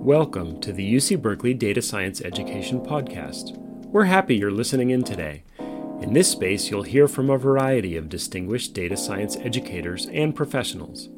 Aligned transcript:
Welcome 0.00 0.60
to 0.60 0.72
the 0.72 0.94
UC 0.94 1.20
Berkeley 1.20 1.54
Data 1.54 1.82
Science 1.82 2.20
Education 2.20 2.80
Podcast. 2.80 3.56
We're 3.88 4.04
happy 4.04 4.36
you're 4.36 4.52
listening 4.52 4.90
in 4.90 5.02
today. 5.02 5.42
In 5.58 6.12
this 6.12 6.30
space, 6.30 6.70
you'll 6.70 6.84
hear 6.84 7.08
from 7.08 7.28
a 7.28 7.36
variety 7.36 7.96
of 7.96 8.08
distinguished 8.08 8.74
data 8.74 8.96
science 8.96 9.36
educators 9.36 10.06
and 10.06 10.36
professionals. 10.36 11.08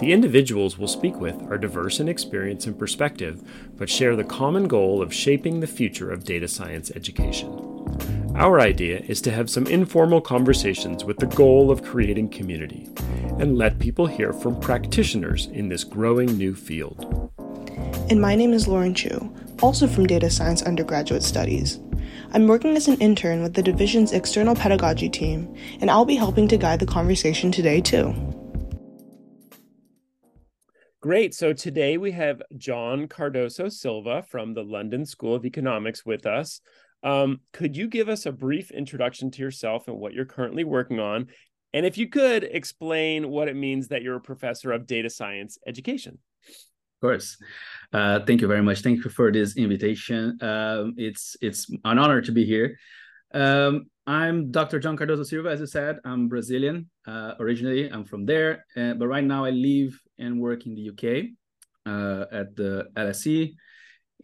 The 0.00 0.12
individuals 0.12 0.76
we'll 0.76 0.88
speak 0.88 1.20
with 1.20 1.40
are 1.44 1.56
diverse 1.56 2.00
in 2.00 2.08
experience 2.08 2.66
and 2.66 2.76
perspective, 2.76 3.40
but 3.76 3.88
share 3.88 4.16
the 4.16 4.24
common 4.24 4.66
goal 4.66 5.00
of 5.00 5.14
shaping 5.14 5.60
the 5.60 5.68
future 5.68 6.10
of 6.10 6.24
data 6.24 6.48
science 6.48 6.90
education. 6.90 7.52
Our 8.34 8.58
idea 8.58 8.98
is 9.06 9.20
to 9.22 9.30
have 9.30 9.48
some 9.48 9.68
informal 9.68 10.20
conversations 10.20 11.04
with 11.04 11.18
the 11.18 11.26
goal 11.26 11.70
of 11.70 11.84
creating 11.84 12.30
community 12.30 12.88
and 13.38 13.56
let 13.56 13.78
people 13.78 14.06
hear 14.06 14.32
from 14.32 14.60
practitioners 14.60 15.46
in 15.46 15.68
this 15.68 15.84
growing 15.84 16.36
new 16.36 16.54
field. 16.54 17.23
And 18.10 18.20
my 18.20 18.34
name 18.34 18.52
is 18.52 18.68
Lauren 18.68 18.94
Chu, 18.94 19.34
also 19.62 19.86
from 19.86 20.06
Data 20.06 20.30
Science 20.30 20.62
Undergraduate 20.62 21.22
Studies. 21.22 21.80
I'm 22.32 22.46
working 22.46 22.76
as 22.76 22.88
an 22.88 22.98
intern 23.00 23.42
with 23.42 23.54
the 23.54 23.62
division's 23.62 24.12
external 24.12 24.54
pedagogy 24.54 25.08
team, 25.08 25.54
and 25.80 25.90
I'll 25.90 26.04
be 26.04 26.16
helping 26.16 26.48
to 26.48 26.56
guide 26.56 26.80
the 26.80 26.86
conversation 26.86 27.52
today 27.52 27.80
too. 27.80 28.14
Great. 31.00 31.34
So 31.34 31.52
today 31.52 31.98
we 31.98 32.12
have 32.12 32.40
Jon 32.56 33.08
Cardoso 33.08 33.70
Silva 33.70 34.22
from 34.22 34.54
the 34.54 34.64
London 34.64 35.04
School 35.04 35.34
of 35.34 35.44
Economics 35.44 36.06
with 36.06 36.24
us. 36.26 36.60
Um, 37.02 37.40
could 37.52 37.76
you 37.76 37.88
give 37.88 38.08
us 38.08 38.24
a 38.24 38.32
brief 38.32 38.70
introduction 38.70 39.30
to 39.32 39.42
yourself 39.42 39.86
and 39.86 39.98
what 39.98 40.14
you're 40.14 40.24
currently 40.24 40.64
working 40.64 41.00
on? 41.00 41.26
And 41.74 41.84
if 41.84 41.98
you 41.98 42.08
could 42.08 42.44
explain 42.44 43.28
what 43.28 43.48
it 43.48 43.56
means 43.56 43.88
that 43.88 44.02
you're 44.02 44.16
a 44.16 44.20
professor 44.20 44.72
of 44.72 44.86
data 44.86 45.10
science 45.10 45.58
education. 45.66 46.18
Of 47.04 47.10
course. 47.10 47.36
Uh, 47.92 48.20
thank 48.24 48.40
you 48.40 48.48
very 48.48 48.62
much. 48.62 48.80
Thank 48.80 49.04
you 49.04 49.10
for 49.10 49.30
this 49.30 49.58
invitation. 49.58 50.38
Um, 50.40 50.94
it's 50.96 51.36
it's 51.42 51.68
an 51.84 51.98
honor 51.98 52.22
to 52.22 52.32
be 52.32 52.46
here. 52.46 52.78
Um, 53.34 53.90
I'm 54.06 54.50
Dr. 54.50 54.78
Jon 54.80 54.96
Cardoso 54.96 55.26
Silva, 55.26 55.50
as 55.50 55.60
you 55.60 55.66
said. 55.66 55.98
I'm 56.06 56.28
Brazilian 56.28 56.88
uh, 57.06 57.34
originally. 57.38 57.92
I'm 57.92 58.06
from 58.06 58.24
there, 58.24 58.64
uh, 58.74 58.94
but 58.94 59.06
right 59.06 59.22
now 59.22 59.44
I 59.44 59.50
live 59.50 60.00
and 60.18 60.40
work 60.40 60.64
in 60.64 60.74
the 60.74 60.88
UK 60.88 61.36
uh, 61.84 62.24
at 62.32 62.56
the 62.56 62.88
LSE. 62.96 63.52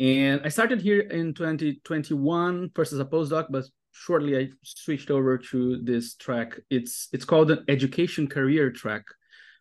And 0.01 0.41
I 0.43 0.49
started 0.49 0.81
here 0.81 1.01
in 1.01 1.35
2021, 1.35 2.71
first 2.75 2.95
as 2.95 2.99
a 2.99 3.05
postdoc, 3.05 3.49
but 3.51 3.65
shortly 3.93 4.39
I 4.39 4.49
switched 4.65 5.11
over 5.11 5.37
to 5.53 5.83
this 5.83 6.15
track. 6.15 6.59
It's 6.71 7.09
it's 7.13 7.27
called 7.27 7.51
an 7.51 7.63
education 7.69 8.27
career 8.27 8.73
track, 8.73 9.05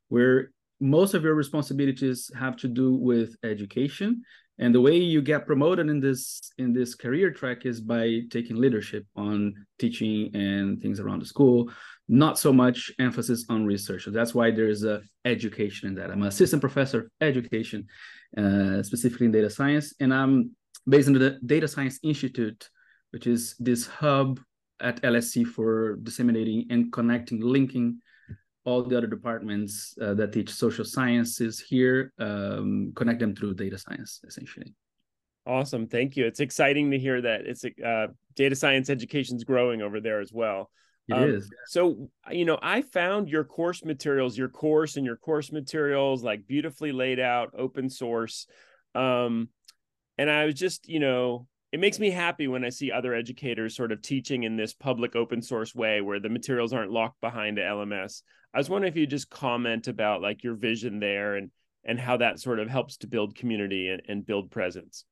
where 0.08 0.52
most 0.80 1.14
of 1.14 1.24
your 1.24 1.36
responsibilities 1.36 2.32
have 2.38 2.56
to 2.58 2.68
do 2.68 2.94
with 2.94 3.36
education. 3.44 4.22
And 4.62 4.76
the 4.76 4.82
way 4.82 4.98
you 4.98 5.22
get 5.22 5.48
promoted 5.48 5.88
in 5.88 6.02
this 6.02 6.52
in 6.58 6.74
this 6.74 6.94
career 6.94 7.32
track 7.32 7.66
is 7.66 7.80
by 7.80 8.22
taking 8.30 8.58
leadership 8.58 9.06
on 9.16 9.54
teaching 9.78 10.36
and 10.36 10.82
things 10.82 11.00
around 11.00 11.22
the 11.22 11.26
school 11.26 11.72
not 12.12 12.40
so 12.40 12.52
much 12.52 12.92
emphasis 12.98 13.46
on 13.50 13.68
research. 13.68 14.04
So 14.04 14.10
that's 14.10 14.34
why 14.34 14.50
there's 14.50 14.84
a 14.84 15.02
education 15.26 15.88
in 15.90 15.96
that. 15.96 16.10
I'm 16.10 16.24
an 16.24 16.28
assistant 16.28 16.60
professor 16.60 17.00
of 17.02 17.08
education 17.22 17.88
uh, 18.38 18.84
specifically 18.84 19.26
in 19.26 19.32
data 19.32 19.50
science 19.50 19.96
and 20.00 20.14
i'm 20.14 20.52
based 20.88 21.08
in 21.08 21.14
the 21.14 21.40
data 21.46 21.68
science 21.68 22.00
institute 22.04 22.70
which 23.10 23.26
is 23.26 23.56
this 23.60 23.88
hub 23.88 24.40
at 24.82 25.02
LSE 25.02 25.46
for 25.46 25.96
disseminating 26.04 26.68
and 26.70 26.94
connecting 26.94 27.42
linking 27.42 28.00
all 28.70 28.84
the 28.84 28.98
other 28.98 29.08
departments 29.08 29.98
uh, 30.02 30.14
that 30.14 30.32
teach 30.32 30.50
social 30.52 30.86
sciences 30.86 31.60
here 31.60 32.14
um, 32.20 32.94
connect 32.96 33.20
them 33.20 33.36
through 33.36 33.56
data 33.56 33.78
science 33.78 34.22
essentially. 34.26 34.74
Awesome. 35.46 35.88
Thank 35.88 36.16
you. 36.16 36.26
It's 36.28 36.40
exciting 36.40 36.92
to 36.92 37.00
hear 37.00 37.22
that 37.22 37.42
it's 37.42 37.66
uh, 37.66 38.08
data 38.36 38.56
science 38.56 38.90
education 38.90 39.38
is 39.38 39.44
growing 39.44 39.82
over 39.82 40.00
there 40.00 40.22
as 40.22 40.32
well. 40.32 40.70
It 41.08 41.14
um, 41.14 41.24
is. 41.24 41.50
so 41.66 42.12
you 42.30 42.46
know 42.46 42.60
i 42.62 42.84
found 42.84 43.30
your 43.30 43.44
course 43.44 43.84
materials 43.84 44.38
your 44.38 44.48
course 44.48 44.96
and 44.96 45.04
your 45.04 45.16
course 45.16 45.52
materials 45.52 46.22
like 46.22 46.46
beautifully 46.46 46.92
laid 46.92 47.20
out 47.20 47.54
open 47.58 47.90
source. 47.90 48.46
Um, 48.94 49.50
and 50.20 50.30
i 50.30 50.46
was 50.46 50.54
just 50.56 50.88
you 50.88 51.00
know 51.00 51.48
it 51.72 51.80
makes 51.80 52.00
me 52.00 52.10
happy 52.10 52.48
when 52.48 52.66
I 52.66 52.70
see 52.70 52.92
other 52.92 53.14
educators 53.14 53.76
sort 53.76 53.92
of 53.92 54.02
teaching 54.02 54.44
in 54.44 54.56
this 54.56 54.74
public 54.74 55.16
open 55.16 55.42
source 55.42 55.76
way 55.76 56.02
where 56.02 56.20
the 56.20 56.30
materials 56.30 56.74
aren't 56.74 56.92
locked 56.92 57.22
behind 57.22 57.60
a 57.60 57.64
LMS. 57.64 58.24
I 58.54 58.58
was 58.58 58.70
wondering 58.70 58.92
if 58.92 58.98
you 58.98 59.06
just 59.06 59.30
comment 59.30 59.88
about 59.88 60.22
like 60.22 60.44
your 60.44 60.56
vision 60.56 61.00
there 61.00 61.36
and 61.36 61.52
and 61.86 62.00
how 62.00 62.18
that 62.18 62.40
sort 62.40 62.60
of 62.60 62.70
helps 62.70 62.98
to 62.98 63.08
build 63.08 63.36
community 63.36 63.88
and, 63.90 64.02
and 64.08 64.26
build 64.26 64.52
presence. 64.52 65.06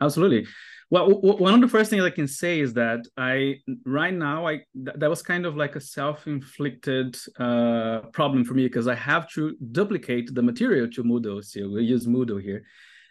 Absolutely. 0.00 0.46
Well, 0.90 1.20
one 1.20 1.52
of 1.52 1.60
the 1.60 1.68
first 1.68 1.90
things 1.90 2.02
I 2.02 2.10
can 2.10 2.28
say 2.28 2.60
is 2.60 2.72
that 2.74 3.00
I 3.16 3.56
right 3.84 4.14
now 4.14 4.46
I 4.46 4.62
th- 4.74 4.96
that 4.96 5.10
was 5.10 5.22
kind 5.22 5.44
of 5.44 5.56
like 5.56 5.76
a 5.76 5.80
self-inflicted 5.80 7.18
uh, 7.38 8.00
problem 8.12 8.44
for 8.44 8.54
me 8.54 8.62
because 8.62 8.88
I 8.88 8.94
have 8.94 9.28
to 9.32 9.56
duplicate 9.72 10.34
the 10.34 10.42
material 10.42 10.88
to 10.92 11.02
Moodle. 11.02 11.44
So 11.44 11.68
we 11.68 11.82
use 11.82 12.06
Moodle 12.06 12.40
here. 12.40 12.64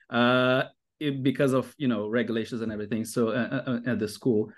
Uh, 0.09 0.63
because 0.99 1.53
of 1.53 1.73
you 1.77 1.87
know 1.87 2.07
regulations 2.07 2.61
and 2.61 2.71
everything 2.71 3.05
so 3.05 3.29
uh, 3.29 3.47
uh, 3.51 3.71
uh, 3.71 3.91
at 3.91 3.99
the 3.99 4.07
school. 4.07 4.51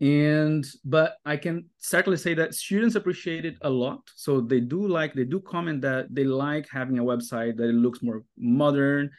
And 0.00 0.64
but 0.82 1.16
i 1.26 1.36
can 1.36 1.66
certainly 1.78 2.16
say 2.16 2.32
that 2.32 2.54
students 2.54 2.96
appreciate 2.96 3.44
it 3.44 3.56
a 3.62 3.70
lot. 3.70 4.00
So 4.16 4.40
they 4.40 4.60
do 4.60 4.86
like 4.86 5.14
they 5.14 5.24
do 5.24 5.40
comment 5.40 5.82
that 5.82 6.06
they 6.10 6.24
like 6.24 6.66
having 6.70 6.98
a 6.98 7.04
website 7.04 7.56
that 7.58 7.68
it 7.68 7.74
looks 7.74 8.02
more 8.02 8.24
modern 8.38 9.10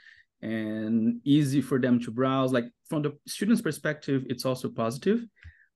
and 0.41 1.22
easy 1.23 1.62
for 1.62 1.79
them 1.79 2.00
to 2.01 2.12
browse. 2.12 2.51
Like 2.51 2.66
from 2.89 3.03
the 3.03 3.16
students 3.28 3.62
perspective 3.62 4.25
it's 4.28 4.45
also 4.45 4.69
positive. 4.69 5.25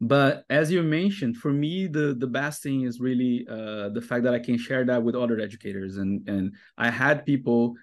But 0.01 0.43
as 0.49 0.71
you 0.71 0.81
mentioned 0.81 1.37
for 1.37 1.53
me 1.53 1.87
the 1.87 2.15
the 2.19 2.27
best 2.27 2.63
thing 2.63 2.81
is 2.81 2.99
really 2.99 3.45
uh, 3.47 3.89
the 3.89 4.01
fact 4.01 4.23
that 4.23 4.33
i 4.33 4.39
can 4.39 4.57
share 4.57 4.83
that 4.85 5.03
with 5.03 5.15
other 5.15 5.39
educators. 5.39 5.97
And 5.97 6.27
and 6.27 6.53
i 6.77 6.89
had 6.89 7.27
people 7.27 7.75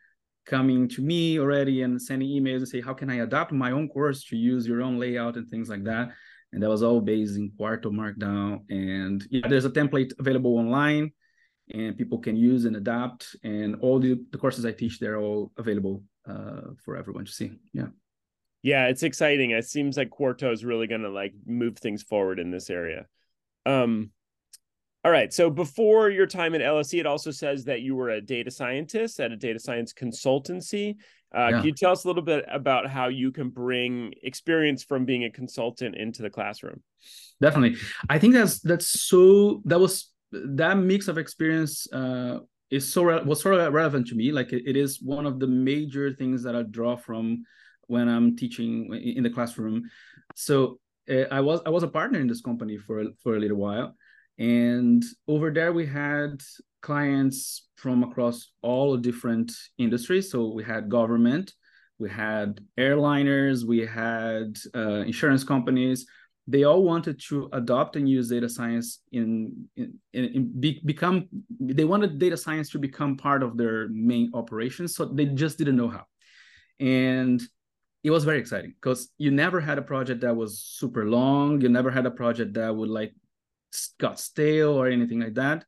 coming 0.47 0.89
to 0.89 1.03
me 1.03 1.39
already 1.39 1.83
and 1.83 2.01
sending 2.01 2.29
emails 2.29 2.59
and 2.59 2.69
say, 2.69 2.81
how 2.81 2.95
can 2.95 3.11
I 3.11 3.17
adapt 3.17 3.53
my 3.53 3.71
own 3.71 3.89
course 3.89 4.25
to 4.25 4.37
use 4.37 4.67
your 4.67 4.83
own 4.83 4.99
layout 4.99 5.37
and 5.37 5.49
things 5.49 5.69
like 5.69 5.85
that. 5.85 6.11
And 6.53 6.63
that 6.63 6.69
was 6.69 6.83
all 6.83 7.01
based 7.01 7.37
in 7.37 7.51
Quarto 7.57 7.91
Markdown. 7.91 8.61
And 8.69 9.27
yeah, 9.31 9.49
there's 9.49 9.65
a 9.65 9.71
template 9.71 10.13
available 10.19 10.59
online 10.59 11.13
and 11.73 11.97
people 11.97 12.19
can 12.19 12.37
use 12.37 12.65
and 12.65 12.77
adapt. 12.77 13.37
And 13.43 13.77
all 13.81 13.99
the, 13.99 14.21
the 14.31 14.39
courses 14.39 14.67
I 14.67 14.73
teach, 14.73 14.99
they're 14.99 15.19
all 15.19 15.53
available 15.57 16.03
uh, 16.29 16.73
for 16.85 16.97
everyone 16.97 17.25
to 17.25 17.33
see. 17.33 17.53
Yeah. 17.73 17.89
Yeah, 18.63 18.87
it's 18.87 19.03
exciting. 19.03 19.51
It 19.51 19.65
seems 19.65 19.97
like 19.97 20.11
Quarto 20.11 20.53
is 20.53 20.65
really 20.65 20.87
going 20.87 21.03
to 21.03 21.11
like 21.11 21.33
move 21.47 21.79
things 21.79 22.03
forward 22.03 22.39
in 22.39 22.51
this 22.51 22.71
area. 22.71 23.07
Um, 23.67 24.11
all 25.05 25.11
right. 25.11 25.33
So 25.33 25.51
before 25.51 26.11
your 26.11 26.27
time 26.27 26.55
at 26.55 26.61
LSE, 26.61 27.01
it 27.01 27.07
also 27.07 27.33
says 27.33 27.65
that 27.65 27.81
you 27.81 27.97
were 27.97 28.11
a 28.11 28.21
data 28.21 28.51
scientist 28.53 29.19
at 29.19 29.33
a 29.33 29.37
data 29.37 29.59
science 29.59 29.93
consultancy. 29.93 30.97
Uh, 31.35 31.49
yeah. 31.49 31.51
Can 31.51 31.65
you 31.65 31.73
tell 31.73 31.91
us 31.91 32.05
a 32.05 32.07
little 32.07 32.23
bit 32.23 32.45
about 32.51 32.89
how 32.89 33.09
you 33.09 33.33
can 33.33 33.49
bring 33.49 34.13
experience 34.23 34.85
from 34.85 35.05
being 35.05 35.25
a 35.25 35.31
consultant 35.31 35.97
into 35.97 36.23
the 36.23 36.31
classroom? 36.31 36.83
Definitely. 37.41 37.79
I 38.09 38.19
think 38.21 38.35
that's 38.35 38.61
that's 38.61 39.01
so 39.09 39.61
that 39.65 39.81
was 39.81 40.11
that 40.31 40.77
mix 40.77 41.09
of 41.09 41.19
experience 41.19 41.93
uh, 41.93 42.39
is 42.71 42.93
so 42.93 43.03
re- 43.03 43.23
was 43.25 43.43
so 43.43 43.71
relevant 43.71 44.07
to 44.09 44.15
me. 44.15 44.31
Like 44.31 44.53
it, 44.53 44.63
it 44.67 44.77
is 44.77 45.03
one 45.03 45.27
of 45.27 45.41
the 45.41 45.49
major 45.49 46.13
things 46.13 46.45
that 46.45 46.55
I 46.55 46.63
draw 46.63 46.97
from 46.97 47.43
when 47.89 48.09
I'm 48.09 48.37
teaching 48.37 48.95
in 48.95 49.25
the 49.25 49.31
classroom. 49.31 49.91
So 50.37 50.79
uh, 51.11 51.25
I 51.33 51.41
was 51.41 51.61
I 51.67 51.71
was 51.71 51.83
a 51.83 51.89
partner 51.89 52.21
in 52.21 52.29
this 52.29 52.41
company 52.41 52.79
for 52.79 53.05
for 53.25 53.37
a 53.37 53.41
little 53.41 53.59
while 53.59 53.97
and 54.39 55.03
over 55.29 55.51
there, 55.51 55.73
we 55.73 55.87
had 55.87 56.41
clients 56.81 57.69
from 57.77 58.03
across 58.03 58.53
all 58.63 58.97
different 58.97 59.53
industries. 59.79 60.31
So 60.31 60.49
we 60.49 60.65
had 60.65 60.89
government, 60.89 61.53
we 61.99 62.11
had 62.11 62.61
airliners, 62.79 63.65
we 63.65 63.81
had 63.81 64.57
uh, 64.75 65.03
insurance 65.07 65.45
companies. 65.45 66.07
They 66.49 66.65
all 66.65 66.83
wanted 66.83 67.21
to 67.29 67.49
adopt 67.53 67.95
and 67.95 68.09
use 68.09 68.29
data 68.29 68.49
science 68.49 69.01
in, 69.13 69.69
in, 69.77 69.95
in, 70.13 70.61
be, 70.61 70.83
become. 70.85 71.29
They 71.61 71.85
wanted 71.85 72.19
data 72.19 72.37
science 72.37 72.69
to 72.71 72.79
become 72.81 73.17
part 73.17 73.45
of 73.45 73.57
their 73.57 73.89
main 73.91 74.33
operations, 74.35 74.97
so 74.97 75.05
they 75.05 75.27
just 75.27 75.57
didn't 75.57 75.77
know 75.77 75.89
how. 75.89 76.05
And 76.81 77.41
it 78.03 78.11
was 78.11 78.25
very 78.25 78.41
exciting 78.41 78.75
because 78.81 79.11
you 79.19 79.31
never 79.31 79.61
had 79.61 79.79
a 79.79 79.83
project 79.83 80.23
that 80.23 80.35
was 80.35 80.61
super 80.61 81.09
long. 81.09 81.61
You 81.61 81.69
never 81.69 81.93
had 81.93 82.07
a 82.07 82.11
project 82.11 82.55
that 82.55 82.75
would 82.75 82.89
like 82.89 83.15
got 83.99 84.21
stale 84.21 84.73
or 84.73 84.89
anything 84.89 85.21
like 85.21 85.35
that, 85.35 85.65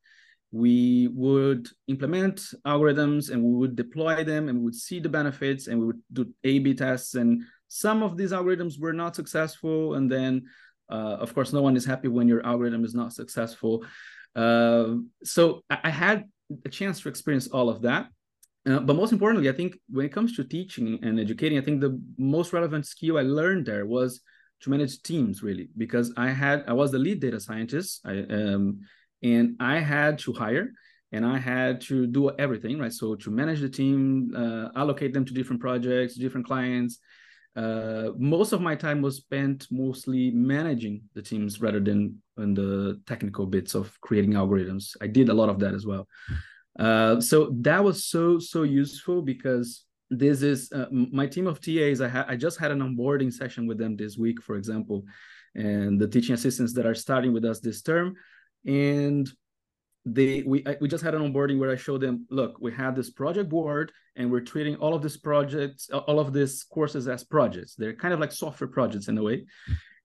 we 0.51 1.09
would 1.13 1.67
implement 1.87 2.41
algorithms 2.65 3.29
and 3.29 3.43
we 3.43 3.53
would 3.55 3.75
deploy 3.75 4.23
them 4.23 4.47
and 4.47 4.59
we 4.59 4.65
would 4.65 4.75
see 4.75 4.99
the 4.99 5.09
benefits 5.09 5.67
and 5.67 5.79
we 5.79 5.87
would 5.87 6.01
do 6.13 6.33
A/B 6.43 6.75
tests. 6.75 7.15
And 7.15 7.43
some 7.67 8.03
of 8.03 8.15
these 8.15 8.31
algorithms 8.31 8.79
were 8.79 8.93
not 8.93 9.15
successful, 9.15 9.95
and 9.95 10.09
then 10.09 10.45
uh, 10.89 11.17
of 11.19 11.33
course 11.33 11.51
no 11.51 11.61
one 11.61 11.75
is 11.75 11.85
happy 11.85 12.07
when 12.07 12.27
your 12.27 12.45
algorithm 12.45 12.85
is 12.85 12.95
not 12.95 13.13
successful. 13.13 13.83
Uh, 14.35 14.95
so 15.23 15.63
I, 15.69 15.89
had 15.89 16.25
a 16.65 16.69
chance 16.69 17.01
to 17.01 17.09
experience 17.09 17.47
all 17.47 17.69
of 17.69 17.81
that. 17.83 18.07
Uh, 18.67 18.79
but 18.79 18.95
most 18.95 19.13
importantly, 19.13 19.49
I 19.49 19.53
think 19.53 19.77
when 19.89 20.05
it 20.05 20.11
comes 20.11 20.35
to 20.35 20.43
teaching 20.43 20.99
and 21.03 21.19
educating, 21.19 21.57
I 21.57 21.61
think 21.61 21.81
the 21.81 21.99
most 22.17 22.51
relevant 22.51 22.85
skill 22.85 23.17
I 23.17 23.21
learned 23.21 23.65
there 23.65 23.85
was 23.85 24.21
to 24.61 24.69
manage 24.69 25.01
teams 25.01 25.43
really 25.43 25.69
because 25.77 26.13
I 26.17 26.29
had 26.29 26.63
I 26.67 26.73
was 26.73 26.91
the 26.91 26.99
lead 26.99 27.19
data 27.19 27.39
scientist 27.39 28.01
I, 28.05 28.19
um, 28.29 28.79
and 29.21 29.55
I 29.59 29.79
had 29.79 30.19
to 30.19 30.33
hire 30.33 30.71
and 31.11 31.25
I 31.25 31.37
had 31.37 31.81
to 31.81 32.07
do 32.07 32.31
everything 32.37 32.79
right? 32.79 32.93
So 32.93 33.15
to 33.15 33.31
manage 33.31 33.61
the 33.61 33.69
team 33.69 34.33
uh, 34.35 34.69
allocate 34.75 35.13
them 35.13 35.25
to 35.25 35.33
different 35.33 35.61
projects 35.61 36.15
different 36.15 36.47
clients 36.47 36.99
uh, 37.55 38.09
most 38.17 38.51
of 38.51 38.59
my 38.59 38.75
time 38.75 39.01
was 39.01 39.17
spent 39.17 39.67
mostly 39.71 40.29
managing 40.31 41.01
the 41.13 41.21
teams 41.21 41.61
rather 41.61 41.79
than 41.79 42.21
on 42.37 42.53
the 42.53 43.01
technical 43.07 43.45
bits 43.45 43.75
of 43.75 43.99
creating 44.01 44.33
algorithms. 44.33 44.95
I 45.01 45.07
did 45.07 45.29
a 45.29 45.33
lot 45.33 45.47
of 45.47 45.59
that 45.59 45.73
as 45.73 45.85
well. 45.85 46.07
Uh, 46.77 47.21
so 47.21 47.55
that 47.61 47.81
was 47.81 48.03
so 48.03 48.37
so 48.39 48.63
useful 48.63 49.21
because 49.21 49.84
this 50.09 50.41
is 50.41 50.71
uh, 50.71 50.85
my 50.91 51.27
team 51.27 51.47
of 51.47 51.59
TAs. 51.59 52.01
I, 52.01 52.07
ha- 52.07 52.25
I 52.27 52.35
just 52.35 52.59
had 52.59 52.71
an 52.71 52.79
onboarding 52.79 53.33
session 53.33 53.67
with 53.67 53.77
them 53.77 53.95
this 53.95 54.17
week, 54.17 54.41
for 54.41 54.55
example, 54.55 55.03
and 55.55 55.99
the 55.99 56.07
teaching 56.07 56.35
assistants 56.35 56.73
that 56.73 56.85
are 56.85 56.93
starting 56.93 57.33
with 57.33 57.45
us 57.45 57.59
this 57.59 57.81
term, 57.81 58.15
and 58.65 59.29
they 60.05 60.43
we 60.43 60.63
I, 60.67 60.77
we 60.79 60.87
just 60.87 61.03
had 61.03 61.15
an 61.15 61.21
onboarding 61.21 61.57
where 61.59 61.71
I 61.71 61.75
showed 61.75 62.01
them, 62.01 62.27
look, 62.29 62.57
we 62.59 62.71
have 62.73 62.95
this 62.95 63.09
project 63.09 63.49
board, 63.49 63.91
and 64.15 64.31
we're 64.31 64.41
treating 64.41 64.75
all 64.75 64.93
of 64.93 65.01
these 65.01 65.17
projects, 65.17 65.89
all 65.89 66.19
of 66.19 66.33
these 66.33 66.63
courses 66.63 67.07
as 67.07 67.23
projects. 67.23 67.75
They're 67.75 67.95
kind 67.95 68.13
of 68.13 68.19
like 68.19 68.31
software 68.31 68.67
projects 68.67 69.07
in 69.07 69.17
a 69.17 69.23
way, 69.23 69.45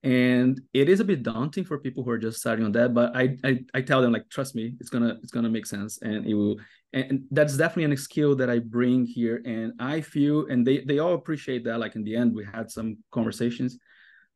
and 0.03 0.59
it 0.73 0.89
is 0.89 0.99
a 0.99 1.03
bit 1.03 1.21
daunting 1.23 1.63
for 1.63 1.77
people 1.77 2.03
who 2.03 2.09
are 2.09 2.17
just 2.17 2.39
starting 2.39 2.65
on 2.65 2.71
that. 2.73 2.93
But 2.93 3.15
I 3.15 3.37
I, 3.43 3.63
I 3.73 3.81
tell 3.81 4.01
them 4.01 4.11
like, 4.11 4.29
trust 4.29 4.55
me, 4.55 4.73
it's 4.79 4.89
gonna 4.89 5.17
it's 5.21 5.31
gonna 5.31 5.49
make 5.49 5.65
sense, 5.65 5.99
and 6.01 6.25
it 6.25 6.33
will 6.33 6.59
and 6.93 7.23
that's 7.31 7.55
definitely 7.55 7.93
a 7.93 7.97
skill 7.97 8.35
that 8.35 8.49
I 8.49 8.59
bring 8.59 9.05
here. 9.05 9.41
And 9.45 9.73
I 9.79 10.01
feel, 10.01 10.47
and 10.47 10.65
they 10.65 10.79
they 10.79 10.99
all 10.99 11.13
appreciate 11.13 11.63
that. 11.65 11.79
Like 11.79 11.95
in 11.95 12.03
the 12.03 12.15
end, 12.15 12.35
we 12.35 12.45
had 12.45 12.69
some 12.71 12.97
conversations. 13.11 13.77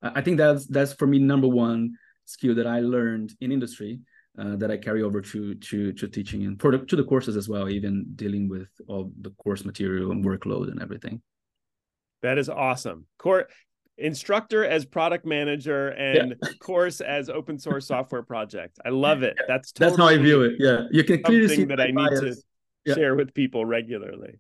I 0.02 0.22
think 0.22 0.38
that's 0.38 0.68
that's 0.68 0.94
for 0.94 1.08
me 1.08 1.20
number 1.20 1.48
one 1.48 1.96
skill 2.26 2.56
that 2.56 2.68
I 2.68 2.80
learned 2.80 3.34
in 3.42 3.52
industry 3.52 4.00
uh, 4.38 4.56
that 4.58 4.70
I 4.70 4.78
carry 4.78 5.02
over 5.02 5.22
to 5.22 5.56
to 5.56 5.94
to 5.94 6.08
teaching 6.08 6.44
and 6.44 6.62
for 6.62 6.72
the, 6.72 6.86
to 6.86 6.96
the 6.96 7.04
courses 7.04 7.36
as 7.36 7.50
well, 7.50 7.70
even 7.70 8.06
dealing 8.16 8.48
with 8.48 8.70
all 8.88 9.12
the 9.22 9.32
course 9.32 9.66
material 9.66 10.12
and 10.12 10.24
workload 10.24 10.70
and 10.70 10.82
everything. 10.82 11.22
That 12.22 12.38
is 12.38 12.50
awesome. 12.50 13.06
Core 13.18 13.48
instructor 13.98 14.66
as 14.66 14.86
product 14.86 15.26
manager 15.26 15.90
and 15.90 16.36
yeah. 16.42 16.50
course 16.60 17.02
as 17.02 17.30
open 17.30 17.58
source 17.58 17.88
software 17.88 18.24
project. 18.24 18.80
I 18.86 18.90
love 18.90 19.24
it. 19.24 19.38
That's 19.48 19.72
totally 19.72 19.90
that's 19.92 20.00
how 20.00 20.08
I 20.08 20.18
view 20.18 20.42
it. 20.42 20.54
Yeah, 20.60 20.84
you 20.92 21.04
can 21.04 21.24
clearly 21.24 21.56
see 21.56 21.64
that 21.66 21.80
I 21.80 21.92
need 21.92 22.10
to 22.10 22.36
yeah. 22.86 22.96
share 22.96 23.16
with 23.16 23.34
people 23.34 23.66
regularly. 23.66 24.40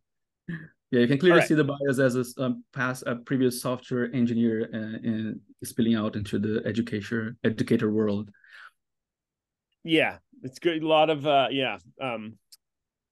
Yeah, 0.92 1.02
you 1.02 1.07
can 1.07 1.18
clearly 1.18 1.40
right. 1.40 1.48
see 1.48 1.56
the 1.56 1.63
bias 1.63 2.00
as 2.00 2.16
a 2.16 2.44
um, 2.44 2.63
past 2.74 3.04
a 3.07 3.16
previous 3.16 3.62
software 3.62 4.13
engineer 4.13 4.69
uh, 4.74 5.07
and 5.07 5.40
spilling 5.63 5.96
out 5.96 6.16
into 6.16 6.40
the 6.40 6.62
educator 6.66 7.36
educator 7.44 7.92
world. 7.92 8.30
Yeah, 9.84 10.18
it's 10.44 10.60
good. 10.60 10.81
A 10.81 10.88
lot 10.88 11.10
of 11.10 11.25
uh, 11.25 11.48
yeah, 11.52 11.78
um, 12.02 12.38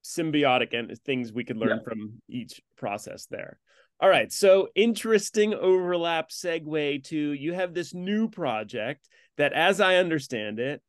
symbiotic 0.04 0.78
and 0.78 0.98
things 1.00 1.34
we 1.34 1.44
could 1.44 1.57
learn 1.57 1.78
yeah. 1.78 1.84
from 1.84 2.22
each 2.30 2.62
process 2.78 3.25
there. 3.30 3.60
All 4.00 4.10
right. 4.10 4.31
So 4.31 4.68
interesting 4.75 5.54
overlap 5.54 6.30
segue 6.30 7.04
to 7.06 7.18
you 7.18 7.54
have 7.54 7.74
this 7.74 7.94
new 7.94 8.30
project 8.30 9.07
that, 9.38 9.54
as 9.54 9.80
I 9.80 9.95
understand 9.95 10.60
it, 10.60 10.81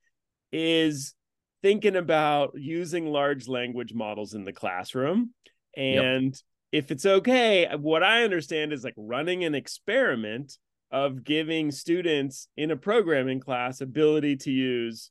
is 0.52 1.14
thinking 1.62 1.96
about 1.96 2.52
using 2.56 3.06
large 3.06 3.48
language 3.48 3.94
models 3.94 4.34
in 4.34 4.44
the 4.44 4.52
classroom. 4.52 5.30
And 5.76 6.26
yep. 6.26 6.34
if 6.72 6.90
it's 6.90 7.06
okay, 7.06 7.68
what 7.76 8.02
I 8.02 8.24
understand 8.24 8.72
is 8.72 8.84
like 8.84 8.94
running 8.96 9.44
an 9.44 9.54
experiment 9.54 10.58
of 10.90 11.24
giving 11.24 11.70
students 11.70 12.48
in 12.56 12.70
a 12.70 12.76
programming 12.76 13.40
class 13.40 13.80
ability 13.80 14.36
to 14.36 14.50
use 14.50 15.10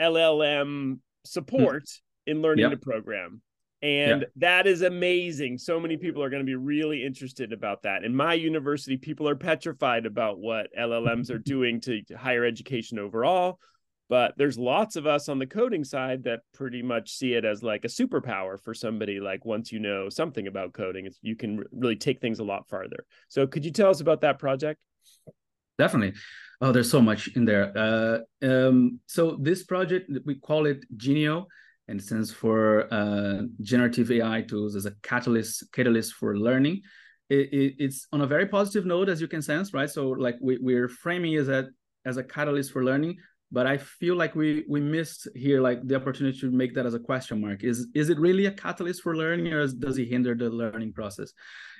LLM 0.00 1.00
support 1.24 1.84
mm. 1.84 2.00
in 2.26 2.42
learning 2.42 2.70
yep. 2.70 2.72
to 2.72 2.76
program. 2.78 3.42
And 3.86 4.22
yeah. 4.22 4.26
that 4.38 4.66
is 4.66 4.82
amazing. 4.82 5.58
So 5.58 5.78
many 5.78 5.96
people 5.96 6.20
are 6.20 6.28
going 6.28 6.42
to 6.42 6.46
be 6.46 6.56
really 6.56 7.04
interested 7.04 7.52
about 7.52 7.82
that. 7.82 8.02
In 8.02 8.16
my 8.16 8.34
university, 8.34 8.96
people 8.96 9.28
are 9.28 9.36
petrified 9.36 10.06
about 10.06 10.40
what 10.40 10.66
LLMs 10.76 11.30
are 11.30 11.38
doing 11.38 11.80
to 11.82 12.02
higher 12.18 12.44
education 12.44 12.98
overall. 12.98 13.60
But 14.08 14.34
there's 14.36 14.58
lots 14.58 14.96
of 14.96 15.06
us 15.06 15.28
on 15.28 15.38
the 15.38 15.46
coding 15.46 15.84
side 15.84 16.24
that 16.24 16.40
pretty 16.52 16.82
much 16.82 17.12
see 17.12 17.34
it 17.34 17.44
as 17.44 17.62
like 17.62 17.84
a 17.84 17.88
superpower 17.88 18.60
for 18.60 18.74
somebody. 18.74 19.20
Like 19.20 19.44
once 19.44 19.70
you 19.70 19.78
know 19.78 20.08
something 20.08 20.48
about 20.48 20.72
coding, 20.72 21.08
you 21.22 21.36
can 21.36 21.62
really 21.70 21.96
take 21.96 22.20
things 22.20 22.40
a 22.40 22.44
lot 22.44 22.68
farther. 22.68 23.04
So 23.28 23.46
could 23.46 23.64
you 23.64 23.70
tell 23.70 23.90
us 23.90 24.00
about 24.00 24.22
that 24.22 24.40
project? 24.40 24.80
Definitely. 25.78 26.14
Oh, 26.60 26.72
there's 26.72 26.90
so 26.90 27.00
much 27.00 27.28
in 27.36 27.44
there. 27.44 27.72
Uh, 27.76 28.18
um, 28.42 28.98
so 29.06 29.38
this 29.40 29.62
project 29.62 30.10
we 30.24 30.34
call 30.34 30.66
it 30.66 30.84
GENIAL 30.96 31.46
and 31.88 32.02
stands 32.02 32.32
for 32.32 32.92
uh, 32.92 33.42
generative 33.60 34.10
AI 34.10 34.42
tools 34.42 34.74
as 34.74 34.86
a 34.86 34.92
catalyst 35.02 35.64
catalyst 35.72 36.14
for 36.14 36.36
learning. 36.36 36.82
It, 37.28 37.52
it, 37.52 37.74
it's 37.78 38.06
on 38.12 38.20
a 38.20 38.26
very 38.26 38.46
positive 38.46 38.86
note, 38.86 39.08
as 39.08 39.20
you 39.20 39.28
can 39.28 39.42
sense, 39.42 39.74
right? 39.74 39.90
So 39.90 40.10
like 40.10 40.36
we, 40.40 40.58
we're 40.60 40.88
framing 40.88 41.34
as 41.36 41.48
a 41.48 41.68
as 42.04 42.16
a 42.16 42.22
catalyst 42.22 42.72
for 42.72 42.84
learning, 42.84 43.16
but 43.50 43.66
I 43.66 43.78
feel 43.78 44.16
like 44.16 44.34
we 44.34 44.64
we 44.68 44.80
missed 44.80 45.28
here 45.34 45.60
like 45.60 45.86
the 45.86 45.96
opportunity 45.96 46.38
to 46.40 46.50
make 46.50 46.74
that 46.74 46.86
as 46.86 46.94
a 46.94 47.00
question 47.00 47.40
mark. 47.40 47.64
Is 47.64 47.88
is 47.94 48.10
it 48.10 48.18
really 48.18 48.46
a 48.46 48.52
catalyst 48.52 49.02
for 49.02 49.16
learning, 49.16 49.52
or 49.52 49.66
does 49.66 49.98
it 49.98 50.08
hinder 50.08 50.34
the 50.34 50.50
learning 50.50 50.92
process? 50.92 51.32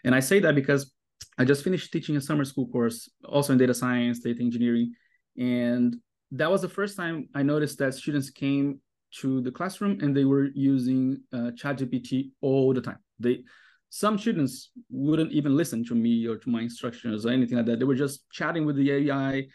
And 0.05 0.15
I 0.15 0.21
say 0.21 0.41
that 0.41 0.55
because 0.55 0.93
I 1.39 1.45
just 1.45 1.65
finished 1.65 1.93
teaching 1.93 2.17
a 2.17 2.21
summer 2.21 2.45
school 2.45 2.69
course, 2.69 3.11
also 3.25 3.53
in 3.53 3.59
data 3.59 3.75
science, 3.75 4.21
data 4.21 4.41
engineering, 4.41 4.95
and 5.37 5.97
that 6.33 6.51
was 6.51 6.63
the 6.63 6.69
first 6.69 6.97
time 6.97 7.29
I 7.35 7.43
noticed 7.43 7.79
that 7.79 7.95
students 7.95 8.31
came 8.31 8.81
to 9.21 9.41
the 9.41 9.51
classroom 9.51 9.99
and 10.01 10.17
they 10.17 10.25
were 10.25 10.49
using 10.55 11.21
uh, 11.33 11.51
ChatGPT 11.55 12.31
all 12.41 12.75
the 12.75 12.81
time. 12.81 12.99
They 13.19 13.45
some 13.89 14.19
students 14.19 14.71
wouldn't 14.91 15.33
even 15.33 15.57
listen 15.57 15.85
to 15.85 15.95
me 15.95 16.27
or 16.27 16.37
to 16.37 16.51
my 16.51 16.63
instructions 16.63 17.25
or 17.25 17.31
anything 17.31 17.57
like 17.57 17.67
that. 17.67 17.79
They 17.79 17.85
were 17.85 17.95
just 17.95 18.29
chatting 18.31 18.67
with 18.67 18.77
the 18.77 18.91
AI, 18.91 19.47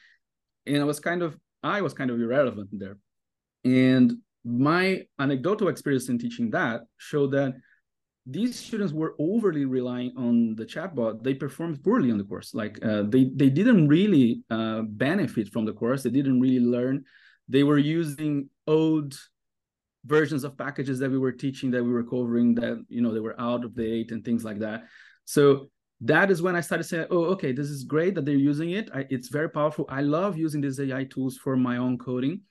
and 0.65 0.81
I 0.81 0.83
was 0.83 1.00
kind 1.00 1.21
of 1.21 1.38
I 1.63 1.81
was 1.81 1.94
kind 1.94 2.09
of 2.09 2.19
irrelevant 2.19 2.69
there. 2.71 2.98
And 3.63 4.13
my 4.44 5.05
anecdotal 5.20 5.67
experience 5.67 6.10
in 6.10 6.17
teaching 6.17 6.50
that 6.51 6.81
showed 6.98 7.31
that 7.31 7.53
these 8.25 8.58
students 8.58 8.93
were 8.93 9.15
overly 9.20 9.65
relying 9.65 10.13
on 10.15 10.55
the 10.55 10.65
chatbot. 10.65 11.24
They 11.24 11.34
performed 11.34 11.84
poorly 11.84 12.12
on 12.12 12.17
the 12.17 12.24
course. 12.24 12.53
Like 12.53 12.84
uh, 12.84 13.03
they 13.03 13.31
they 13.36 13.50
didn't 13.50 13.88
really 13.88 14.43
uh, 14.50 14.81
benefit 14.84 15.50
from 15.50 15.65
the 15.65 15.74
course. 15.74 16.03
They 16.03 16.12
didn't 16.12 16.39
really 16.39 16.60
learn. 16.60 17.03
They 17.50 17.63
were 17.63 17.79
using 17.79 18.50
old 18.67 19.15
versions 20.05 20.43
of 20.43 20.58
packages 20.58 21.00
that 21.00 21.12
we 21.12 21.17
were 21.17 21.31
teaching 21.31 21.72
that 21.72 21.84
we 21.84 21.91
were 21.91 22.03
covering 22.03 22.55
that 22.55 22.84
you 22.89 23.01
know 23.01 23.13
they 23.13 23.20
were 23.20 23.39
out 23.39 23.63
of 23.63 23.75
date 23.75 24.12
and 24.12 24.24
things 24.25 24.43
like 24.43 24.60
that. 24.60 24.84
So 25.25 25.67
that 26.03 26.31
is 26.31 26.41
when 26.41 26.55
i 26.55 26.62
started 26.62 26.84
saying 26.84 27.05
oh 27.12 27.25
okay 27.25 27.51
this 27.51 27.70
is 27.70 27.84
great 27.84 28.15
that 28.15 28.25
they're 28.25 28.36
using 28.36 28.72
it. 28.72 28.89
I, 28.93 29.05
it's 29.10 29.29
very 29.29 29.50
powerful. 29.50 29.86
I 29.89 30.01
love 30.01 30.38
using 30.38 30.62
these 30.62 30.79
ai 30.79 31.03
tools 31.05 31.38
for 31.38 31.55
my 31.55 31.77
own 31.77 31.98
coding. 31.98 32.41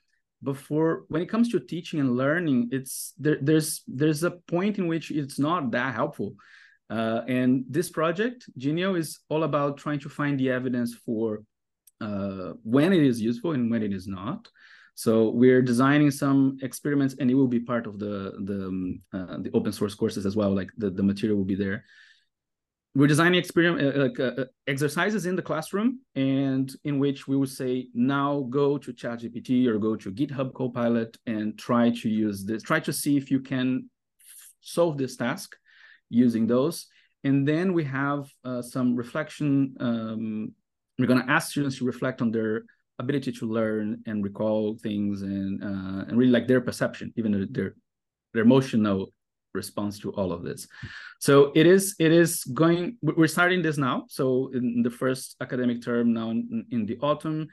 But 0.41 0.57
for 0.57 1.03
when 1.09 1.21
it 1.21 1.29
comes 1.29 1.49
to 1.49 1.59
teaching 1.59 1.99
and 1.99 2.17
learning 2.17 2.69
it's 2.71 3.13
there, 3.17 3.37
there's 3.41 3.83
there's 3.87 4.23
a 4.23 4.31
point 4.31 4.77
in 4.79 4.87
which 4.87 5.11
it's 5.11 5.37
not 5.37 5.71
that 5.71 5.93
helpful. 5.93 6.35
Uh, 6.89 7.21
and 7.27 7.63
this 7.69 7.89
project 7.89 8.49
GENIAL 8.57 8.95
is 8.95 9.19
all 9.29 9.43
about 9.43 9.77
trying 9.77 9.99
to 9.99 10.09
find 10.09 10.37
the 10.39 10.49
evidence 10.49 10.93
for 10.93 11.43
uh, 12.01 12.53
when 12.63 12.91
it 12.91 13.03
is 13.03 13.21
useful 13.21 13.51
and 13.51 13.69
when 13.71 13.83
it 13.83 13.93
is 13.93 14.07
not 14.07 14.47
so 14.95 15.29
we're 15.29 15.61
designing 15.61 16.11
some 16.11 16.57
experiments, 16.61 17.15
and 17.19 17.31
it 17.31 17.35
will 17.35 17.47
be 17.47 17.59
part 17.59 17.87
of 17.87 17.99
the 17.99 18.33
the 18.43 18.65
um, 18.67 18.99
uh, 19.13 19.37
the 19.39 19.51
open 19.53 19.71
source 19.71 19.95
courses 19.95 20.25
as 20.25 20.35
well. 20.35 20.53
Like 20.53 20.69
the, 20.77 20.89
the 20.89 21.03
material 21.03 21.37
will 21.37 21.45
be 21.45 21.55
there. 21.55 21.85
We're 22.93 23.07
designing 23.07 23.39
experiment 23.39 23.95
uh, 23.95 23.99
like 23.99 24.19
uh, 24.19 24.41
uh 24.41 24.45
exercises 24.67 25.25
in 25.25 25.35
the 25.35 25.41
classroom, 25.41 25.99
and 26.15 26.71
in 26.83 26.99
which 26.99 27.27
we 27.27 27.37
will 27.37 27.47
say 27.47 27.87
now 27.93 28.45
go 28.49 28.77
to 28.77 28.91
ChatGPT 28.91 29.67
or 29.67 29.79
go 29.79 29.95
to 29.95 30.11
GitHub 30.11 30.53
Copilot 30.53 31.17
and 31.25 31.57
try 31.57 31.89
to 31.89 32.09
use 32.09 32.43
this. 32.43 32.61
Try 32.63 32.81
to 32.81 32.91
see 32.91 33.15
if 33.15 33.31
you 33.31 33.39
can 33.39 33.89
solve 34.61 34.97
this 34.97 35.15
task 35.15 35.55
using 36.09 36.47
those. 36.47 36.87
And 37.23 37.47
then 37.47 37.73
we 37.73 37.83
have 37.85 38.29
uh, 38.43 38.61
some 38.61 38.95
reflection. 38.95 39.75
Um, 39.79 40.53
we're 40.97 41.07
going 41.07 41.23
to 41.25 41.31
ask 41.31 41.51
students 41.51 41.77
to 41.77 41.85
reflect 41.85 42.21
on 42.21 42.31
their 42.31 42.63
ability 43.01 43.31
to 43.39 43.45
learn 43.45 44.01
and 44.05 44.23
recall 44.23 44.77
things 44.77 45.21
and 45.21 45.63
uh, 45.63 46.05
and 46.07 46.13
really 46.17 46.31
like 46.31 46.47
their 46.47 46.61
perception, 46.61 47.11
even 47.17 47.31
their 47.51 47.75
their 48.33 48.43
emotional 48.43 49.11
response 49.53 49.99
to 49.99 50.11
all 50.13 50.31
of 50.31 50.43
this. 50.43 50.67
So 51.19 51.51
it 51.55 51.67
is 51.67 51.95
it 51.99 52.11
is 52.11 52.43
going. 52.43 52.97
We're 53.01 53.27
starting 53.27 53.61
this 53.61 53.77
now. 53.77 54.05
So 54.07 54.51
in 54.53 54.81
the 54.83 54.89
first 54.89 55.35
academic 55.41 55.83
term 55.83 56.13
now 56.13 56.29
in, 56.31 56.65
in 56.71 56.85
the 56.85 56.97
autumn, 57.01 57.47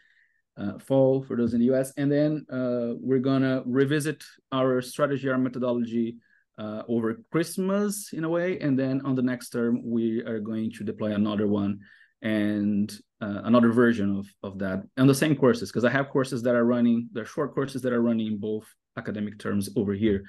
uh, 0.56 0.78
fall 0.78 1.22
for 1.22 1.36
those 1.36 1.54
in 1.54 1.60
the 1.60 1.70
US, 1.74 1.92
and 1.96 2.10
then 2.10 2.46
uh, 2.52 2.94
we're 3.00 3.26
gonna 3.30 3.62
revisit 3.66 4.22
our 4.52 4.80
strategy, 4.82 5.28
our 5.28 5.38
methodology 5.38 6.16
uh, 6.58 6.82
over 6.88 7.22
Christmas 7.32 8.12
in 8.12 8.24
a 8.24 8.28
way, 8.28 8.58
and 8.60 8.78
then 8.78 9.00
on 9.04 9.14
the 9.14 9.22
next 9.22 9.50
term 9.50 9.82
we 9.84 10.22
are 10.24 10.40
going 10.40 10.70
to 10.72 10.84
deploy 10.84 11.12
another 11.14 11.46
one 11.46 11.80
and 12.22 12.98
uh, 13.20 13.42
another 13.44 13.72
version 13.72 14.16
of 14.18 14.26
of 14.42 14.58
that 14.58 14.82
and 14.96 15.08
the 15.08 15.14
same 15.14 15.34
courses 15.34 15.70
because 15.70 15.84
I 15.84 15.90
have 15.90 16.08
courses 16.08 16.42
that 16.42 16.54
are 16.54 16.64
running, 16.64 17.08
they're 17.12 17.24
short 17.24 17.54
courses 17.54 17.82
that 17.82 17.92
are 17.92 18.02
running 18.02 18.26
in 18.26 18.38
both 18.38 18.66
academic 18.96 19.38
terms 19.38 19.68
over 19.76 19.92
here. 19.92 20.24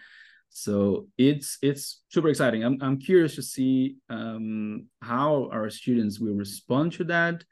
So 0.50 1.08
it's 1.17 1.58
it's 1.62 2.01
super 2.10 2.29
exciting. 2.29 2.63
I'm 2.63 2.77
I'm 2.81 2.98
curious 2.98 3.36
to 3.36 3.43
see 3.43 3.98
um, 4.10 4.88
how 5.01 5.50
our 5.51 5.69
students 5.69 6.19
will 6.19 6.34
respond 6.34 6.93
to 6.93 7.03
that. 7.05 7.43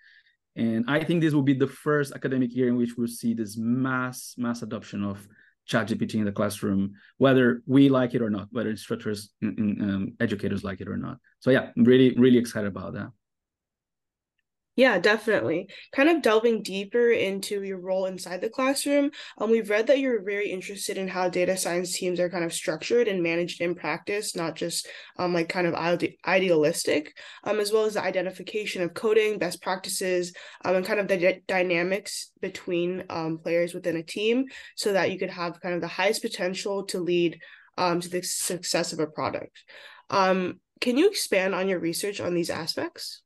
And 0.55 0.85
I 0.87 1.03
think 1.03 1.21
this 1.21 1.35
will 1.35 1.43
be 1.43 1.53
the 1.53 1.67
first 1.67 2.13
academic 2.13 2.55
year 2.55 2.67
in 2.67 2.77
which 2.77 2.95
we'll 2.97 3.07
see 3.07 3.35
this 3.35 3.57
mass 3.57 4.33
mass 4.37 4.63
adoption 4.63 5.03
of 5.03 5.27
ChatGPT 5.69 6.15
in 6.15 6.25
the 6.25 6.31
classroom, 6.31 6.93
whether 7.17 7.61
we 7.65 7.89
like 7.89 8.15
it 8.15 8.21
or 8.21 8.29
not, 8.29 8.47
whether 8.51 8.69
instructors, 8.69 9.29
um, 9.43 10.13
educators 10.19 10.63
like 10.63 10.81
it 10.81 10.87
or 10.87 10.97
not. 10.97 11.17
So 11.39 11.51
yeah, 11.51 11.71
I'm 11.75 11.83
really, 11.83 12.15
really 12.15 12.37
excited 12.37 12.67
about 12.67 12.93
that. 12.93 13.09
Yeah, 14.77 14.99
definitely. 14.99 15.69
Kind 15.91 16.07
of 16.07 16.21
delving 16.21 16.61
deeper 16.61 17.09
into 17.09 17.63
your 17.63 17.79
role 17.79 18.05
inside 18.05 18.41
the 18.41 18.49
classroom, 18.49 19.09
um, 19.39 19.49
we've 19.49 19.71
read 19.71 19.87
that 19.87 19.97
you're 19.97 20.21
very 20.23 20.51
interested 20.51 20.99
in 20.99 21.07
how 21.07 21.29
data 21.29 21.57
science 21.57 21.97
teams 21.97 22.19
are 22.19 22.29
kind 22.29 22.43
of 22.45 22.53
structured 22.53 23.07
and 23.07 23.23
managed 23.23 23.59
in 23.59 23.73
practice, 23.73 24.35
not 24.35 24.55
just 24.55 24.87
um, 25.17 25.33
like 25.33 25.49
kind 25.49 25.65
of 25.65 25.73
ide- 25.73 26.13
idealistic, 26.27 27.17
um, 27.43 27.59
as 27.59 27.71
well 27.71 27.85
as 27.85 27.95
the 27.95 28.03
identification 28.03 28.83
of 28.83 28.93
coding, 28.93 29.39
best 29.39 29.63
practices, 29.63 30.31
um, 30.63 30.75
and 30.75 30.85
kind 30.85 30.99
of 30.99 31.07
the 31.07 31.17
d- 31.17 31.41
dynamics 31.47 32.31
between 32.39 33.03
um, 33.09 33.39
players 33.39 33.73
within 33.73 33.97
a 33.97 34.03
team 34.03 34.45
so 34.75 34.93
that 34.93 35.11
you 35.11 35.17
could 35.17 35.31
have 35.31 35.59
kind 35.59 35.73
of 35.73 35.81
the 35.81 35.87
highest 35.87 36.21
potential 36.21 36.83
to 36.85 36.99
lead 36.99 37.39
um, 37.79 37.99
to 37.99 38.09
the 38.09 38.21
success 38.21 38.93
of 38.93 38.99
a 38.99 39.07
product. 39.07 39.57
Um, 40.11 40.59
can 40.79 40.97
you 40.97 41.09
expand 41.09 41.55
on 41.55 41.67
your 41.67 41.79
research 41.79 42.21
on 42.21 42.35
these 42.35 42.51
aspects? 42.51 43.23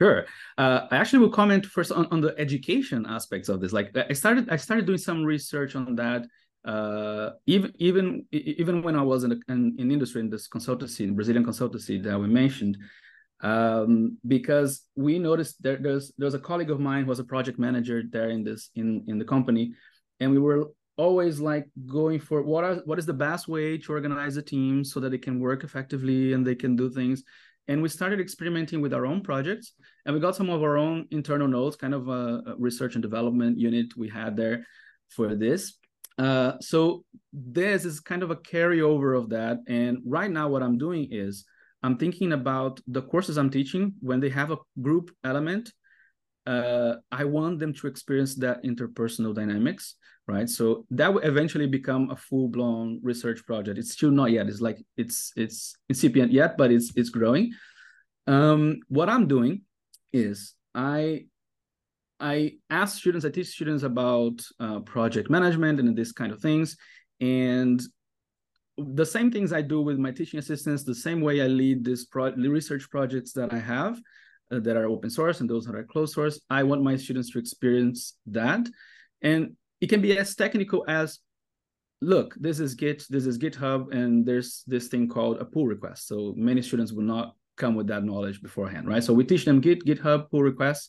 Sure. 0.00 0.26
Uh, 0.56 0.86
I 0.90 0.96
actually 0.96 1.18
will 1.20 1.30
comment 1.30 1.66
first 1.66 1.90
on, 1.90 2.06
on 2.12 2.20
the 2.20 2.34
education 2.38 3.04
aspects 3.08 3.48
of 3.48 3.60
this. 3.60 3.72
Like 3.72 3.96
I 3.96 4.12
started, 4.12 4.48
I 4.48 4.56
started 4.56 4.86
doing 4.86 4.98
some 4.98 5.24
research 5.24 5.74
on 5.74 5.96
that. 5.96 6.26
Uh, 6.64 7.30
even 7.46 7.72
even 7.78 8.26
even 8.30 8.82
when 8.82 8.94
I 8.96 9.02
was 9.02 9.24
in, 9.24 9.40
in, 9.48 9.74
in 9.78 9.90
industry 9.90 10.20
in 10.20 10.30
this 10.30 10.48
consultancy, 10.48 11.00
in 11.00 11.14
Brazilian 11.14 11.44
consultancy 11.44 12.02
that 12.02 12.18
we 12.18 12.28
mentioned, 12.28 12.76
um, 13.40 14.18
because 14.26 14.82
we 14.94 15.18
noticed 15.18 15.62
there, 15.62 15.78
there's 15.78 16.12
there's 16.18 16.34
a 16.34 16.38
colleague 16.38 16.70
of 16.70 16.80
mine 16.80 17.04
who 17.04 17.08
was 17.08 17.20
a 17.20 17.24
project 17.24 17.58
manager 17.58 18.02
there 18.10 18.30
in 18.30 18.44
this 18.44 18.70
in 18.74 19.04
in 19.06 19.18
the 19.18 19.24
company, 19.24 19.72
and 20.20 20.30
we 20.30 20.38
were 20.38 20.66
always 20.96 21.38
like 21.40 21.68
going 21.86 22.18
for 22.18 22.42
what 22.42 22.64
are 22.64 22.76
what 22.84 22.98
is 22.98 23.06
the 23.06 23.12
best 23.14 23.48
way 23.48 23.78
to 23.78 23.92
organize 23.92 24.36
a 24.36 24.42
team 24.42 24.84
so 24.84 24.98
that 25.00 25.10
they 25.10 25.18
can 25.18 25.38
work 25.40 25.62
effectively 25.64 26.32
and 26.32 26.44
they 26.44 26.56
can 26.56 26.74
do 26.74 26.90
things 26.90 27.22
and 27.68 27.82
we 27.82 27.88
started 27.88 28.18
experimenting 28.18 28.80
with 28.80 28.94
our 28.94 29.06
own 29.06 29.20
projects 29.20 29.74
and 30.04 30.14
we 30.14 30.20
got 30.20 30.34
some 30.34 30.50
of 30.50 30.62
our 30.62 30.76
own 30.76 31.06
internal 31.10 31.46
notes 31.46 31.76
kind 31.76 31.94
of 31.94 32.08
a, 32.08 32.54
research 32.58 32.94
and 32.94 33.02
development 33.02 33.58
unit 33.58 33.96
we 33.96 34.08
had 34.08 34.36
there 34.36 34.66
for 35.10 35.34
this. 35.34 35.74
Uh, 36.18 36.52
so 36.60 37.04
this 37.32 37.84
is 37.84 38.00
kind 38.00 38.22
of 38.22 38.30
a 38.30 38.36
carryover 38.36 39.16
of 39.16 39.28
that 39.28 39.58
and 39.68 39.98
right 40.04 40.30
now 40.30 40.48
what 40.48 40.62
i'm 40.62 40.76
doing 40.76 41.06
is 41.12 41.44
i'm 41.84 41.96
thinking 41.96 42.32
about 42.32 42.80
the 42.88 43.02
courses 43.02 43.38
i'm 43.38 43.50
teaching 43.50 43.92
when 44.00 44.18
they 44.18 44.28
have 44.28 44.50
a 44.50 44.56
group 44.82 45.10
element 45.22 45.70
uh, 46.48 46.96
I 47.12 47.24
want 47.24 47.58
them 47.58 47.74
to 47.74 47.86
experience 47.86 48.34
that 48.36 48.64
interpersonal 48.64 49.34
dynamics, 49.34 49.96
right? 50.26 50.48
So 50.48 50.86
that 50.90 51.12
will 51.12 51.20
eventually 51.20 51.66
become 51.66 52.10
a 52.10 52.16
full 52.16 52.48
blown 52.48 53.00
research 53.02 53.44
project. 53.44 53.78
It's 53.78 53.92
still 53.92 54.10
not 54.10 54.30
yet. 54.30 54.46
It's 54.48 54.62
like 54.62 54.78
it's 54.96 55.30
it's 55.36 55.76
incipient 55.90 56.32
yet, 56.32 56.56
but 56.56 56.72
it's 56.72 56.90
it's 56.96 57.10
growing. 57.10 57.52
Um, 58.26 58.78
what 58.88 59.10
I'm 59.10 59.28
doing 59.28 59.62
is 60.10 60.54
I 60.74 61.26
I 62.18 62.54
ask 62.70 62.96
students, 62.96 63.26
I 63.26 63.30
teach 63.30 63.48
students 63.48 63.82
about 63.82 64.40
uh, 64.58 64.80
project 64.80 65.28
management 65.28 65.80
and 65.80 65.94
this 65.94 66.12
kind 66.12 66.32
of 66.32 66.40
things, 66.40 66.78
and 67.20 67.78
the 68.78 69.04
same 69.04 69.30
things 69.30 69.52
I 69.52 69.60
do 69.60 69.82
with 69.82 69.98
my 69.98 70.12
teaching 70.12 70.38
assistants, 70.38 70.82
the 70.82 70.94
same 70.94 71.20
way 71.20 71.42
I 71.42 71.46
lead 71.46 71.84
this 71.84 72.06
pro- 72.06 72.32
research 72.32 72.88
projects 72.90 73.32
that 73.34 73.52
I 73.52 73.58
have 73.58 74.00
Uh, 74.50 74.58
that 74.60 74.78
are 74.78 74.86
open 74.86 75.10
source 75.10 75.40
and 75.40 75.50
those 75.50 75.66
that 75.66 75.74
are 75.74 75.84
closed 75.84 76.14
source. 76.14 76.40
I 76.48 76.62
want 76.62 76.82
my 76.82 76.96
students 76.96 77.30
to 77.32 77.38
experience 77.38 78.14
that. 78.28 78.66
And 79.20 79.56
it 79.82 79.88
can 79.90 80.00
be 80.00 80.16
as 80.16 80.34
technical 80.34 80.86
as 80.88 81.18
look, 82.00 82.34
this 82.40 82.58
is 82.58 82.74
Git, 82.74 83.04
this 83.10 83.26
is 83.26 83.38
GitHub, 83.38 83.92
and 83.92 84.24
there's 84.24 84.64
this 84.66 84.88
thing 84.88 85.06
called 85.06 85.38
a 85.38 85.44
pull 85.44 85.66
request. 85.66 86.08
So 86.08 86.32
many 86.34 86.62
students 86.62 86.92
will 86.92 87.02
not 87.02 87.34
come 87.58 87.74
with 87.74 87.88
that 87.88 88.04
knowledge 88.04 88.40
beforehand, 88.40 88.88
right? 88.88 89.04
So 89.04 89.12
we 89.12 89.22
teach 89.22 89.44
them 89.44 89.60
Git, 89.60 89.84
GitHub, 89.84 90.30
pull 90.30 90.42
requests. 90.42 90.88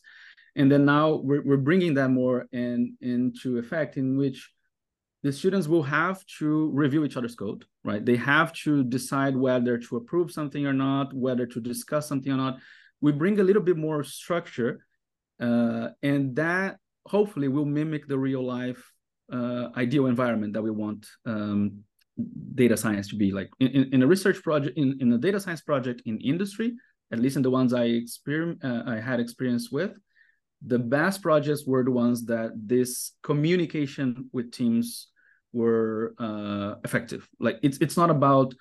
And 0.55 0.71
then 0.71 0.85
now 0.85 1.15
we're, 1.15 1.43
we're 1.43 1.57
bringing 1.57 1.95
that 1.95 2.11
more 2.11 2.47
in, 2.53 2.95
into 3.01 3.57
effect 3.57 3.97
in 3.97 4.17
which 4.17 4.49
the 5.21 5.33
students 5.33 5.67
will 5.67 5.83
have 5.83 6.25
to 6.37 6.69
review 6.69 7.03
each 7.03 7.17
other's 7.17 7.35
code, 7.35 7.65
right? 7.83 8.05
They 8.05 8.15
have 8.15 8.53
to 8.63 8.85
decide 8.85 9.35
whether 9.35 9.77
to 9.77 9.97
approve 9.97 10.31
something 10.31 10.65
or 10.65 10.71
not, 10.71 11.13
whether 11.13 11.45
to 11.45 11.59
discuss 11.59 12.07
something 12.07 12.31
or 12.31 12.37
not 12.37 12.59
we 13.01 13.11
bring 13.11 13.39
a 13.39 13.43
little 13.43 13.61
bit 13.61 13.77
more 13.77 14.03
structure 14.03 14.85
uh, 15.39 15.89
and 16.03 16.35
that 16.35 16.77
hopefully 17.05 17.47
will 17.47 17.65
mimic 17.65 18.07
the 18.07 18.17
real 18.17 18.43
life 18.43 18.91
uh, 19.31 19.69
ideal 19.77 20.07
environment 20.07 20.53
that 20.53 20.61
we 20.61 20.71
want 20.71 21.07
um, 21.25 21.83
data 22.55 22.75
science 22.75 23.07
to 23.07 23.15
be. 23.15 23.31
Like 23.31 23.49
in, 23.59 23.89
in 23.93 24.03
a 24.03 24.07
research 24.07 24.41
project 24.43 24.77
in, 24.77 24.97
in 24.99 25.13
a 25.13 25.17
data 25.17 25.39
science 25.39 25.61
project 25.61 26.01
in 26.05 26.19
industry 26.19 26.73
at 27.11 27.17
least 27.17 27.37
in 27.37 27.41
the 27.41 27.49
ones 27.49 27.73
i 27.73 27.85
experienced 27.85 28.63
uh, 28.63 28.83
i 28.85 28.97
had 28.97 29.19
experience 29.19 29.71
with 29.71 29.93
the 30.65 30.79
best 30.79 31.21
projects 31.21 31.65
were 31.65 31.83
the 31.83 31.91
ones 31.91 32.25
that 32.25 32.51
this 32.55 33.13
communication 33.23 34.29
with 34.33 34.51
teams 34.51 35.07
were 35.53 36.13
uh, 36.19 36.75
effective. 36.83 37.27
Like 37.39 37.59
it's 37.63 37.77
it's 37.77 37.97
not 37.97 38.09
about 38.09 38.53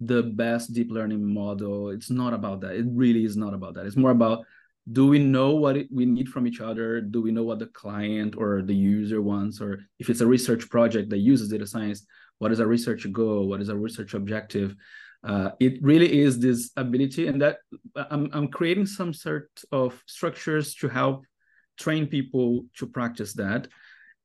the 0.00 0.22
best 0.22 0.72
deep 0.72 0.90
learning 0.90 1.24
model. 1.24 1.90
It's 1.90 2.10
not 2.10 2.32
about 2.34 2.60
that. 2.62 2.74
It 2.74 2.86
really 2.88 3.24
is 3.24 3.36
not 3.36 3.54
about 3.54 3.74
that. 3.74 3.86
It's 3.86 3.96
more 3.96 4.10
about 4.10 4.44
do 4.92 5.06
we 5.06 5.18
know 5.18 5.54
what 5.54 5.76
we 5.90 6.04
need 6.04 6.28
from 6.28 6.46
each 6.46 6.60
other? 6.60 7.00
Do 7.00 7.22
we 7.22 7.32
know 7.32 7.42
what 7.42 7.58
the 7.58 7.66
client 7.66 8.34
or 8.36 8.60
the 8.60 8.74
user 8.74 9.22
wants? 9.22 9.60
Or 9.60 9.80
if 9.98 10.10
it's 10.10 10.20
a 10.20 10.26
research 10.26 10.68
project 10.68 11.08
that 11.10 11.18
uses 11.18 11.48
data 11.48 11.66
science, 11.66 12.04
what 12.38 12.52
is 12.52 12.60
our 12.60 12.66
research 12.66 13.10
goal? 13.10 13.48
What 13.48 13.62
is 13.62 13.70
our 13.70 13.76
research 13.76 14.12
objective? 14.12 14.76
Uh, 15.22 15.52
it 15.58 15.82
really 15.82 16.20
is 16.20 16.38
this 16.38 16.70
ability, 16.76 17.28
and 17.28 17.40
that 17.40 17.56
I'm, 17.96 18.28
I'm 18.34 18.48
creating 18.48 18.84
some 18.84 19.14
sort 19.14 19.48
of 19.72 20.02
structures 20.06 20.74
to 20.76 20.88
help 20.88 21.24
train 21.78 22.06
people 22.06 22.66
to 22.76 22.86
practice 22.86 23.32
that. 23.34 23.68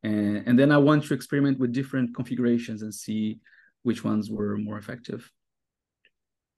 And, 0.03 0.43
and 0.45 0.59
then 0.59 0.73
I 0.73 0.77
want 0.77 1.05
to 1.05 1.13
experiment 1.13 1.57
with 1.57 1.71
different 1.71 2.13
configurations 2.13 2.81
and 2.81 2.93
see 2.93 3.39
which 3.83 4.03
ones 4.03 4.29
were 4.29 4.57
more 4.57 4.77
effective. 4.77 5.31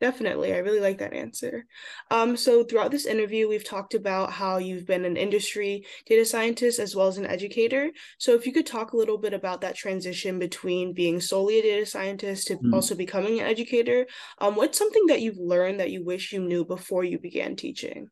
Definitely. 0.01 0.51
I 0.51 0.58
really 0.58 0.79
like 0.79 0.98
that 0.98 1.13
answer. 1.13 1.67
Um, 2.10 2.36
so 2.36 2.63
throughout 2.63 2.89
this 2.89 3.05
interview, 3.05 3.48
we've 3.48 3.63
talked 3.63 3.93
about 3.93 4.31
how 4.31 4.58
you've 4.58 4.88
been 4.88 5.05
an 5.05 5.15
industry 5.15 5.86
data 6.08 6.25
scientist 6.25 6.79
as 6.79 6.96
well 6.96 7.08
as 7.08 7.20
an 7.20 7.27
educator. 7.27 7.91
So 8.17 8.34
if 8.34 8.48
you 8.48 8.51
could 8.51 8.65
talk 8.65 8.93
a 8.93 8.98
little 8.98 9.20
bit 9.20 9.36
about 9.36 9.62
that 9.62 9.75
transition 9.75 10.39
between 10.39 10.93
being 10.93 11.22
solely 11.22 11.60
a 11.60 11.62
data 11.62 11.86
scientist 11.86 12.48
to 12.48 12.55
mm. 12.58 12.74
also 12.74 12.96
becoming 12.96 13.39
an 13.39 13.46
educator, 13.46 14.08
um, 14.39 14.55
what's 14.55 14.79
something 14.79 15.05
that 15.05 15.22
you've 15.22 15.38
learned 15.38 15.79
that 15.79 15.91
you 15.91 16.03
wish 16.03 16.34
you 16.34 16.41
knew 16.41 16.65
before 16.65 17.03
you 17.03 17.20
began 17.20 17.55
teaching? 17.55 18.08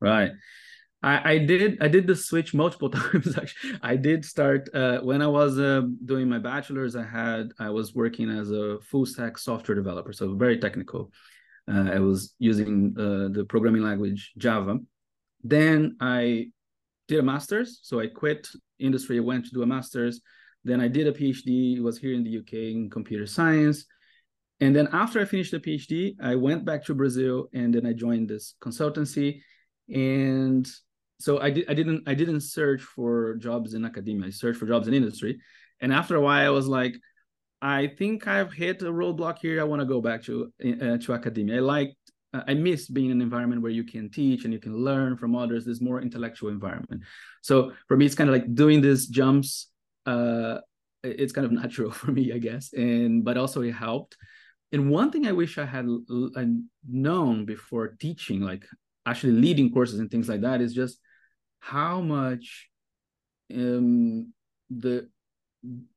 Right. 0.00 0.30
I, 1.02 1.32
I 1.32 1.38
did 1.38 1.82
I 1.82 1.88
did 1.88 2.06
the 2.06 2.14
switch 2.14 2.54
multiple 2.54 2.90
times 2.90 3.36
actually. 3.36 3.78
I 3.82 3.96
did 3.96 4.24
start 4.24 4.68
uh, 4.72 5.00
when 5.00 5.20
I 5.20 5.26
was 5.26 5.58
uh, 5.58 5.82
doing 6.04 6.28
my 6.28 6.38
bachelor's. 6.38 6.94
I 6.94 7.04
had 7.04 7.50
I 7.58 7.70
was 7.70 7.94
working 7.94 8.30
as 8.30 8.52
a 8.52 8.78
full 8.80 9.06
stack 9.06 9.38
software 9.38 9.74
developer, 9.74 10.12
so 10.12 10.34
very 10.36 10.58
technical. 10.58 11.10
Uh, 11.70 11.90
I 11.92 11.98
was 11.98 12.34
using 12.38 12.94
uh, 12.98 13.28
the 13.32 13.44
programming 13.48 13.82
language 13.82 14.32
Java. 14.36 14.78
Then 15.42 15.96
I 16.00 16.46
did 17.08 17.20
a 17.20 17.22
master's. 17.22 17.80
So 17.82 18.00
I 18.00 18.06
quit 18.06 18.48
industry, 18.78 19.20
went 19.20 19.44
to 19.46 19.50
do 19.50 19.62
a 19.62 19.66
master's. 19.66 20.20
Then 20.64 20.80
I 20.80 20.88
did 20.88 21.06
a 21.06 21.12
PhD. 21.12 21.76
It 21.76 21.82
was 21.82 21.98
here 21.98 22.14
in 22.14 22.24
the 22.24 22.38
UK 22.38 22.52
in 22.74 22.90
computer 22.90 23.26
science. 23.26 23.84
And 24.60 24.74
then 24.76 24.88
after 24.92 25.20
I 25.20 25.24
finished 25.24 25.50
the 25.50 25.58
PhD, 25.58 26.14
I 26.22 26.36
went 26.36 26.64
back 26.64 26.84
to 26.84 26.94
Brazil 26.94 27.48
and 27.52 27.74
then 27.74 27.84
I 27.84 27.92
joined 27.92 28.28
this 28.28 28.54
consultancy. 28.62 29.40
And 29.92 30.68
so 31.18 31.40
I 31.40 31.50
did 31.50 31.68
I 31.68 31.74
didn't 31.74 32.04
I 32.06 32.14
didn't 32.14 32.42
search 32.42 32.80
for 32.80 33.34
jobs 33.36 33.74
in 33.74 33.84
academia. 33.84 34.28
I 34.28 34.30
searched 34.30 34.60
for 34.60 34.66
jobs 34.66 34.86
in 34.86 34.94
industry. 34.94 35.40
And 35.80 35.92
after 35.92 36.14
a 36.14 36.20
while 36.20 36.46
I 36.46 36.50
was 36.50 36.68
like, 36.68 36.94
I 37.62 37.86
think 37.86 38.26
I've 38.26 38.52
hit 38.52 38.82
a 38.82 38.86
roadblock 38.86 39.38
here. 39.38 39.60
I 39.60 39.64
want 39.64 39.80
to 39.80 39.86
go 39.86 40.00
back 40.00 40.22
to 40.24 40.52
uh, 40.64 40.98
to 40.98 41.14
academia. 41.14 41.58
I 41.58 41.60
like 41.60 41.96
uh, 42.34 42.42
I 42.48 42.54
miss 42.54 42.88
being 42.88 43.06
in 43.06 43.18
an 43.18 43.22
environment 43.22 43.62
where 43.62 43.70
you 43.70 43.84
can 43.84 44.10
teach 44.10 44.44
and 44.44 44.52
you 44.52 44.58
can 44.58 44.76
learn 44.76 45.16
from 45.16 45.36
others. 45.36 45.64
This 45.64 45.80
more 45.80 46.02
intellectual 46.02 46.50
environment. 46.50 47.02
So 47.40 47.72
for 47.86 47.96
me, 47.96 48.04
it's 48.04 48.16
kind 48.16 48.28
of 48.28 48.34
like 48.34 48.52
doing 48.52 48.80
these 48.80 49.06
jumps. 49.06 49.70
Uh, 50.04 50.58
it's 51.04 51.32
kind 51.32 51.44
of 51.44 51.52
natural 51.62 51.92
for 51.92 52.10
me, 52.10 52.32
I 52.32 52.38
guess, 52.38 52.72
and 52.72 53.24
but 53.24 53.36
also 53.36 53.62
it 53.62 53.72
helped. 53.72 54.16
and 54.72 54.90
one 54.90 55.12
thing 55.12 55.26
I 55.26 55.32
wish 55.32 55.58
I 55.58 55.66
had 55.66 55.86
known 56.88 57.44
before 57.44 57.88
teaching, 58.00 58.40
like 58.40 58.64
actually 59.06 59.34
leading 59.34 59.70
courses 59.72 60.00
and 60.00 60.10
things 60.10 60.28
like 60.28 60.40
that, 60.40 60.60
is 60.60 60.74
just 60.74 60.98
how 61.60 62.00
much 62.00 62.68
um, 63.54 64.32
the 64.68 65.08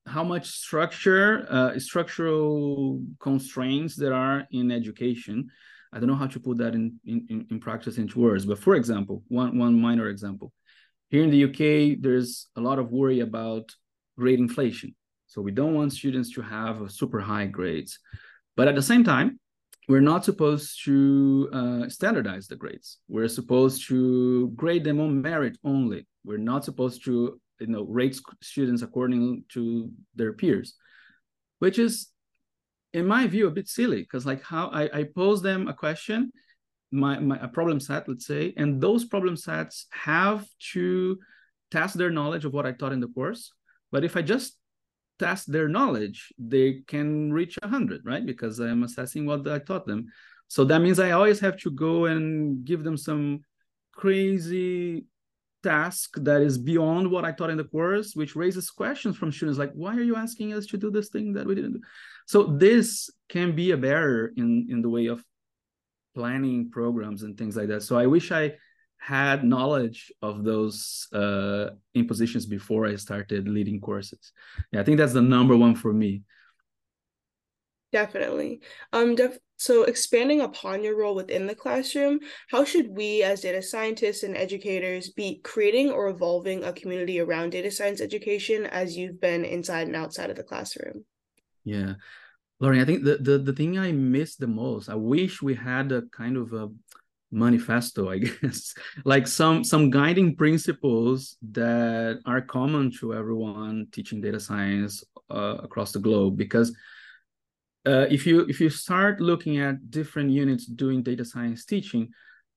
how 0.05 0.23
much 0.23 0.47
structure 0.47 1.45
uh, 1.49 1.79
structural 1.79 3.01
constraints 3.19 3.95
there 3.95 4.13
are 4.13 4.47
in 4.51 4.71
education. 4.71 5.49
I 5.91 5.99
don't 5.99 6.07
know 6.07 6.15
how 6.15 6.27
to 6.27 6.39
put 6.39 6.57
that 6.57 6.75
in, 6.75 6.99
in 7.05 7.47
in 7.49 7.59
practice 7.59 7.97
into 7.97 8.19
words 8.19 8.45
but 8.45 8.59
for 8.59 8.75
example 8.75 9.23
one 9.27 9.57
one 9.57 9.79
minor 9.79 10.09
example. 10.09 10.51
Here 11.09 11.23
in 11.23 11.31
the 11.31 11.43
uk 11.45 12.01
there's 12.01 12.47
a 12.55 12.61
lot 12.61 12.79
of 12.79 12.91
worry 12.91 13.21
about 13.21 13.71
grade 14.17 14.39
inflation. 14.39 14.95
So 15.27 15.41
we 15.41 15.51
don't 15.51 15.73
want 15.73 15.93
students 15.93 16.31
to 16.31 16.41
have 16.41 16.91
super 16.91 17.19
high 17.19 17.47
grades 17.47 17.99
but 18.55 18.67
at 18.67 18.75
the 18.75 18.81
same 18.81 19.03
time 19.03 19.39
we're 19.87 20.01
not 20.01 20.25
supposed 20.25 20.83
to 20.85 21.49
uh, 21.53 21.89
standardize 21.89 22.47
the 22.47 22.55
grades. 22.55 22.97
We're 23.07 23.27
supposed 23.27 23.87
to 23.87 24.49
grade 24.55 24.83
them 24.83 24.99
on 24.99 25.21
merit 25.21 25.57
only. 25.63 26.07
We're 26.23 26.37
not 26.37 26.65
supposed 26.65 27.05
to 27.05 27.39
you 27.59 27.67
know 27.67 27.83
rate 27.83 28.19
students 28.41 28.81
according 28.81 29.43
to 29.49 29.91
their 30.15 30.33
peers 30.33 30.75
which 31.59 31.79
is 31.79 32.09
in 32.93 33.05
my 33.05 33.27
view 33.27 33.47
a 33.47 33.51
bit 33.51 33.67
silly 33.67 34.01
because 34.01 34.25
like 34.25 34.41
how 34.43 34.67
I, 34.67 34.99
I 34.99 35.03
pose 35.03 35.41
them 35.41 35.67
a 35.67 35.73
question 35.73 36.31
my, 36.91 37.19
my 37.19 37.37
a 37.39 37.47
problem 37.47 37.79
set 37.79 38.07
let's 38.07 38.25
say 38.25 38.53
and 38.57 38.81
those 38.81 39.05
problem 39.05 39.35
sets 39.35 39.87
have 39.91 40.45
to 40.73 41.17
test 41.71 41.97
their 41.97 42.11
knowledge 42.11 42.45
of 42.45 42.53
what 42.53 42.65
i 42.65 42.71
taught 42.71 42.93
in 42.93 42.99
the 42.99 43.07
course. 43.07 43.51
But 43.91 44.03
if 44.03 44.15
i 44.17 44.21
just 44.21 44.57
test 45.19 45.51
their 45.51 45.67
knowledge 45.67 46.33
they 46.37 46.81
can 46.87 47.31
reach 47.31 47.57
100 47.61 48.01
right? 48.05 48.25
Because 48.25 48.59
i'm 48.59 48.83
assessing 48.83 49.25
what 49.25 49.47
i 49.47 49.59
taught 49.59 49.85
them. 49.85 50.07
So 50.47 50.63
that 50.65 50.81
means 50.81 50.99
i 50.99 51.11
always 51.11 51.39
have 51.39 51.57
to 51.59 51.71
go 51.71 52.05
and 52.05 52.63
give 52.63 52.83
them 52.83 52.97
some 52.97 53.41
crazy 53.93 55.05
task 55.71 56.07
that 56.27 56.41
is 56.47 56.57
beyond 56.71 57.05
what 57.13 57.25
I 57.27 57.31
taught 57.31 57.53
in 57.53 57.61
the 57.61 57.71
course, 57.75 58.09
which 58.19 58.35
raises 58.43 58.69
questions 58.83 59.13
from 59.17 59.31
students 59.31 59.59
like, 59.63 59.73
why 59.81 59.93
are 59.97 60.07
you 60.09 60.17
asking 60.25 60.49
us 60.57 60.65
to 60.67 60.77
do 60.83 60.89
this 60.91 61.09
thing 61.13 61.27
that 61.35 61.45
we 61.47 61.55
didn't 61.55 61.75
do? 61.77 61.83
So 62.25 62.37
this 62.65 63.09
can 63.35 63.55
be 63.61 63.67
a 63.71 63.77
barrier 63.87 64.31
in, 64.41 64.49
in 64.73 64.81
the 64.81 64.93
way 64.95 65.05
of 65.13 65.23
planning 66.13 66.59
programs 66.77 67.23
and 67.23 67.37
things 67.37 67.55
like 67.57 67.69
that. 67.71 67.83
So 67.83 67.93
I 68.03 68.07
wish 68.15 68.27
I 68.31 68.45
had 68.97 69.43
knowledge 69.43 70.11
of 70.21 70.43
those 70.43 71.07
uh, 71.21 71.65
impositions 71.93 72.45
before 72.57 72.83
I 72.91 72.95
started 72.95 73.47
leading 73.47 73.79
courses. 73.79 74.23
Yeah, 74.71 74.81
I 74.81 74.83
think 74.83 74.97
that's 74.97 75.17
the 75.19 75.21
number 75.37 75.55
one 75.65 75.75
for 75.75 75.93
me. 76.03 76.23
Definitely. 77.95 78.59
Um, 78.91 79.15
def- 79.15 79.39
so 79.55 79.83
expanding 79.83 80.41
upon 80.41 80.83
your 80.83 80.97
role 80.97 81.15
within 81.15 81.47
the 81.47 81.55
classroom, 81.55 82.19
how 82.49 82.65
should 82.65 82.89
we 82.89 83.23
as 83.23 83.39
data 83.39 83.61
scientists 83.61 84.23
and 84.23 84.35
educators 84.35 85.11
be 85.11 85.39
creating 85.45 85.91
or 85.91 86.09
evolving 86.09 86.65
a 86.65 86.73
community 86.73 87.21
around 87.21 87.51
data 87.51 87.71
science 87.71 88.01
education 88.01 88.65
as 88.65 88.97
you've 88.97 89.21
been 89.21 89.45
inside 89.45 89.87
and 89.87 89.95
outside 89.95 90.29
of 90.29 90.35
the 90.35 90.43
classroom? 90.43 91.05
Yeah. 91.63 91.93
Lauren, 92.59 92.81
I 92.81 92.83
think 92.83 93.05
the, 93.05 93.15
the, 93.15 93.37
the 93.37 93.53
thing 93.53 93.79
I 93.79 93.93
miss 93.93 94.35
the 94.35 94.47
most, 94.47 94.89
I 94.89 94.95
wish 94.95 95.41
we 95.41 95.55
had 95.55 95.93
a 95.93 96.01
kind 96.11 96.35
of 96.35 96.51
a 96.51 96.67
manifesto, 97.31 98.09
I 98.09 98.17
guess, 98.41 98.73
like 99.05 99.25
some 99.25 99.63
some 99.63 99.89
guiding 99.89 100.35
principles 100.35 101.37
that 101.53 102.19
are 102.25 102.41
common 102.41 102.91
to 102.99 103.13
everyone 103.13 103.87
teaching 103.93 104.19
data 104.19 104.41
science 104.41 105.01
uh, 105.31 105.59
across 105.63 105.93
the 105.93 105.99
globe 105.99 106.35
because 106.35 106.75
uh, 107.85 108.07
if 108.09 108.25
you 108.25 108.41
if 108.41 108.59
you 108.59 108.69
start 108.69 109.21
looking 109.21 109.59
at 109.59 109.91
different 109.91 110.31
units 110.31 110.65
doing 110.65 111.03
data 111.03 111.23
science 111.23 111.65
teaching, 111.65 112.09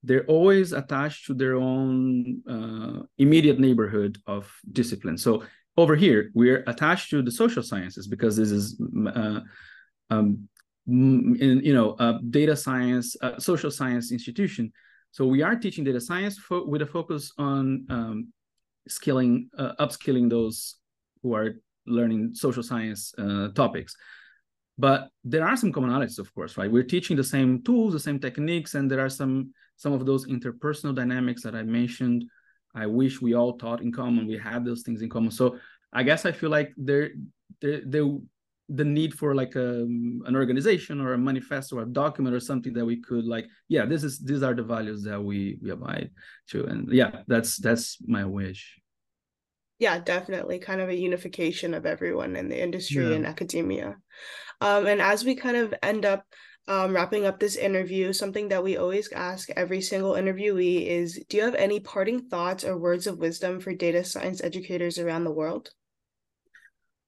they're 0.03 0.25
always 0.27 0.73
attached 0.73 1.27
to 1.27 1.35
their 1.35 1.57
own 1.57 2.43
uh, 2.49 3.03
immediate 3.19 3.59
neighborhood 3.59 4.19
of 4.27 4.51
discipline. 4.73 5.19
So 5.19 5.45
over 5.77 5.95
here, 5.95 6.31
we're 6.35 6.65
attached 6.67 7.11
to 7.11 7.23
the 7.23 7.31
social 7.31 7.63
sciences 7.63 8.07
because 8.07 8.37
this 8.37 8.51
is 8.51 8.81
uh, 9.15 9.41
um, 10.11 10.49
in, 10.87 11.61
you 11.63 11.75
know 11.75 11.95
a 11.99 12.21
data 12.31 12.57
science, 12.57 13.17
social 13.39 13.71
science 13.71 14.13
institution. 14.13 14.73
So 15.11 15.27
we 15.27 15.43
are 15.43 15.57
teaching 15.57 15.85
data 15.85 16.01
science 16.01 16.39
with 16.51 16.83
a 16.83 16.87
focus 16.87 17.33
on 17.39 17.87
um, 17.89 18.33
skilling, 18.89 19.51
uh, 19.57 19.73
upskilling 19.81 20.29
those 20.29 20.77
who 21.23 21.35
are 21.35 21.55
learning 21.87 22.35
social 22.35 22.63
science 22.63 23.15
uh, 23.19 23.49
topics 23.55 23.97
but 24.79 25.11
there 25.25 25.47
are 25.47 25.57
some 25.57 25.73
commonalities 25.73 26.19
of 26.19 26.33
course 26.35 26.57
right? 26.57 26.71
We're 26.71 26.83
teaching 26.83 27.17
the 27.17 27.25
same 27.25 27.63
tools 27.63 27.93
the 27.93 28.01
same 28.01 28.19
techniques 28.19 28.75
and 28.75 28.91
there 28.91 29.05
are 29.05 29.11
some 29.11 29.53
some 29.77 29.93
of 29.93 30.07
those 30.07 30.27
interpersonal 30.27 30.95
dynamics 30.95 31.43
that 31.43 31.55
i 31.55 31.63
mentioned 31.63 32.25
i 32.75 32.87
wish 32.87 33.21
we 33.21 33.35
all 33.35 33.57
taught 33.59 33.83
in 33.83 33.93
common. 33.93 34.27
We 34.27 34.39
had 34.39 34.65
those 34.65 34.83
things 34.83 35.03
in 35.03 35.09
common. 35.09 35.31
So 35.31 35.59
i 35.93 36.03
guess 36.03 36.27
i 36.27 36.33
feel 36.33 36.51
like 36.51 36.73
there 36.77 37.11
there, 37.61 37.83
there 37.85 38.07
the 38.69 38.85
need 38.85 39.15
for 39.15 39.35
like 39.35 39.57
a, 39.57 39.83
an 40.29 40.37
organization 40.37 41.01
or 41.01 41.15
a 41.15 41.19
manifesto 41.19 41.77
or 41.79 41.83
a 41.83 41.87
document 41.87 42.37
or 42.37 42.41
something 42.41 42.75
that 42.75 42.85
we 42.85 43.01
could 43.01 43.25
like 43.25 43.47
yeah 43.69 43.87
this 43.87 44.05
is 44.05 44.19
these 44.19 44.43
are 44.43 44.55
the 44.55 44.63
values 44.63 45.03
that 45.03 45.21
we 45.23 45.59
we 45.63 45.71
abide 45.71 46.11
to. 46.49 46.67
And 46.67 46.93
yeah 46.93 47.23
that's 47.27 47.57
that's 47.57 47.97
my 48.07 48.25
wish 48.25 48.79
yeah 49.79 49.99
definitely 49.99 50.59
kind 50.59 50.81
of 50.81 50.89
a 50.89 50.97
unification 50.97 51.75
of 51.75 51.87
everyone 51.87 52.37
in 52.37 52.49
the 52.49 52.61
industry 52.61 53.09
yeah. 53.09 53.15
and 53.15 53.27
academia 53.27 53.97
um, 54.61 54.87
and 54.87 55.01
as 55.01 55.25
we 55.25 55.35
kind 55.35 55.57
of 55.57 55.75
end 55.83 56.05
up 56.05 56.25
um, 56.69 56.93
wrapping 56.93 57.25
up 57.25 57.41
this 57.41 57.57
interview, 57.57 58.13
something 58.13 58.49
that 58.49 58.63
we 58.63 58.77
always 58.77 59.11
ask 59.13 59.49
every 59.51 59.81
single 59.81 60.13
interviewee 60.13 60.87
is 60.87 61.19
Do 61.29 61.39
you 61.39 61.45
have 61.45 61.55
any 61.55 61.81
parting 61.81 62.29
thoughts 62.29 62.63
or 62.63 62.77
words 62.77 63.07
of 63.07 63.19
wisdom 63.19 63.59
for 63.59 63.73
data 63.73 64.05
science 64.05 64.45
educators 64.45 64.99
around 64.99 65.25
the 65.25 65.33
world? 65.33 65.71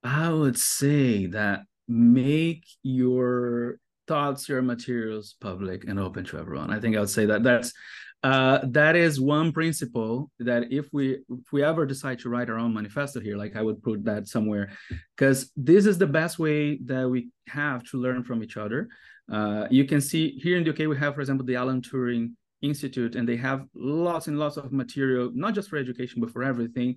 I 0.03 0.31
would 0.31 0.59
say 0.59 1.27
that 1.27 1.61
make 1.87 2.65
your 2.83 3.79
thoughts, 4.09 4.49
your 4.49 4.63
materials 4.63 5.37
public 5.41 5.85
and 5.85 6.01
open 6.01 6.25
to 6.25 6.39
everyone. 6.39 6.73
I 6.73 6.81
think 6.81 6.97
I 6.97 7.01
would 7.01 7.11
say 7.11 7.27
that 7.27 7.43
that's 7.43 7.75
uh, 8.23 8.61
that 8.65 8.97
is 8.97 9.19
one 9.19 9.51
principle 9.51 10.31
that 10.41 10.71
if 10.71 10.89
we 10.93 11.21
if 11.31 11.53
we 11.53 11.65
ever 11.65 11.87
decide 11.87 12.19
to 12.19 12.29
write 12.29 12.51
our 12.51 12.59
own 12.59 12.75
manifesto 12.75 13.19
here 13.19 13.37
like 13.37 13.57
i 13.57 13.63
would 13.63 13.83
put 13.83 14.05
that 14.05 14.29
somewhere. 14.29 14.71
Because 15.17 15.51
this 15.57 15.87
is 15.87 15.97
the 15.97 16.07
best 16.07 16.39
way 16.39 16.79
that 16.85 17.09
we 17.09 17.31
have 17.49 17.83
to 17.85 17.99
learn 17.99 18.23
from 18.23 18.43
each 18.43 18.57
other. 18.59 18.89
Uh, 19.33 19.67
you 19.71 19.85
can 19.85 20.01
see 20.01 20.39
here 20.43 20.59
in 20.59 20.65
the 20.65 20.71
uk 20.71 20.79
we 20.79 20.99
have 20.99 21.15
for 21.15 21.21
example 21.21 21.47
the 21.47 21.57
alan 21.57 21.81
turing 21.81 22.33
institute 22.61 23.15
and 23.15 23.27
they 23.27 23.37
have 23.37 23.65
lots 23.75 24.27
and 24.27 24.39
lots 24.39 24.59
of 24.59 24.71
material 24.71 25.31
not 25.35 25.55
just 25.55 25.71
for 25.71 25.79
education 25.79 26.21
but 26.21 26.31
for 26.31 26.43
everything. 26.43 26.97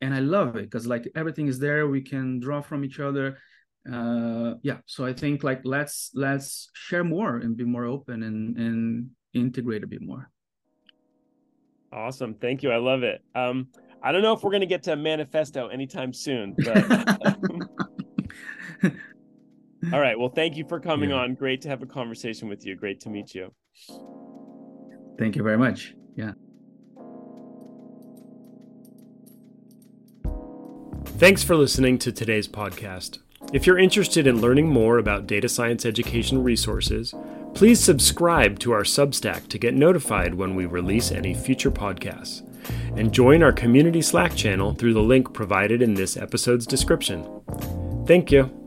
And 0.00 0.14
i 0.14 0.20
love 0.20 0.54
it 0.54 0.70
because 0.70 0.86
like 0.86 1.10
everything 1.16 1.48
is 1.48 1.58
there 1.58 1.88
we 1.88 2.02
can 2.02 2.38
draw 2.38 2.60
from 2.60 2.84
each 2.84 3.00
other. 3.00 3.38
Uh 3.90 4.54
yeah 4.62 4.78
so 4.86 5.04
i 5.04 5.12
think 5.12 5.42
like 5.42 5.60
let's 5.64 6.12
let's 6.14 6.70
share 6.72 7.02
more 7.02 7.38
and 7.38 7.56
be 7.56 7.64
more 7.64 7.84
open 7.84 8.22
and 8.22 8.56
and 8.56 9.10
integrate 9.34 9.82
a 9.82 9.88
bit 9.88 10.02
more 10.02 10.30
Awesome. 11.92 12.34
Thank 12.34 12.62
you. 12.62 12.70
I 12.70 12.78
love 12.78 13.02
it. 13.02 13.22
Um, 13.34 13.68
I 14.02 14.12
don't 14.12 14.22
know 14.22 14.32
if 14.32 14.42
we're 14.42 14.50
going 14.50 14.62
to 14.62 14.66
get 14.66 14.82
to 14.84 14.94
a 14.94 14.96
manifesto 14.96 15.68
anytime 15.68 16.12
soon, 16.12 16.54
but. 16.58 17.26
Um, 17.26 17.68
all 19.92 20.00
right. 20.00 20.18
Well, 20.18 20.30
thank 20.30 20.56
you 20.56 20.64
for 20.66 20.80
coming 20.80 21.10
yeah. 21.10 21.16
on. 21.16 21.34
Great 21.34 21.60
to 21.62 21.68
have 21.68 21.82
a 21.82 21.86
conversation 21.86 22.48
with 22.48 22.64
you. 22.64 22.76
Great 22.76 23.00
to 23.00 23.10
meet 23.10 23.34
you. 23.34 23.52
Thank 25.18 25.36
you 25.36 25.42
very 25.42 25.58
much. 25.58 25.94
Yeah. 26.16 26.32
Thanks 31.18 31.44
for 31.44 31.54
listening 31.56 31.98
to 31.98 32.12
today's 32.12 32.48
podcast. 32.48 33.18
If 33.52 33.66
you're 33.66 33.78
interested 33.78 34.26
in 34.26 34.40
learning 34.40 34.68
more 34.68 34.98
about 34.98 35.26
data 35.26 35.48
science 35.48 35.84
education 35.84 36.42
resources, 36.42 37.14
Please 37.62 37.78
subscribe 37.78 38.58
to 38.58 38.72
our 38.72 38.82
Substack 38.82 39.46
to 39.46 39.56
get 39.56 39.72
notified 39.72 40.34
when 40.34 40.56
we 40.56 40.66
release 40.66 41.12
any 41.12 41.32
future 41.32 41.70
podcasts. 41.70 42.42
And 42.98 43.12
join 43.12 43.40
our 43.40 43.52
community 43.52 44.02
Slack 44.02 44.34
channel 44.34 44.74
through 44.74 44.94
the 44.94 45.00
link 45.00 45.32
provided 45.32 45.80
in 45.80 45.94
this 45.94 46.16
episode's 46.16 46.66
description. 46.66 47.24
Thank 48.04 48.32
you. 48.32 48.61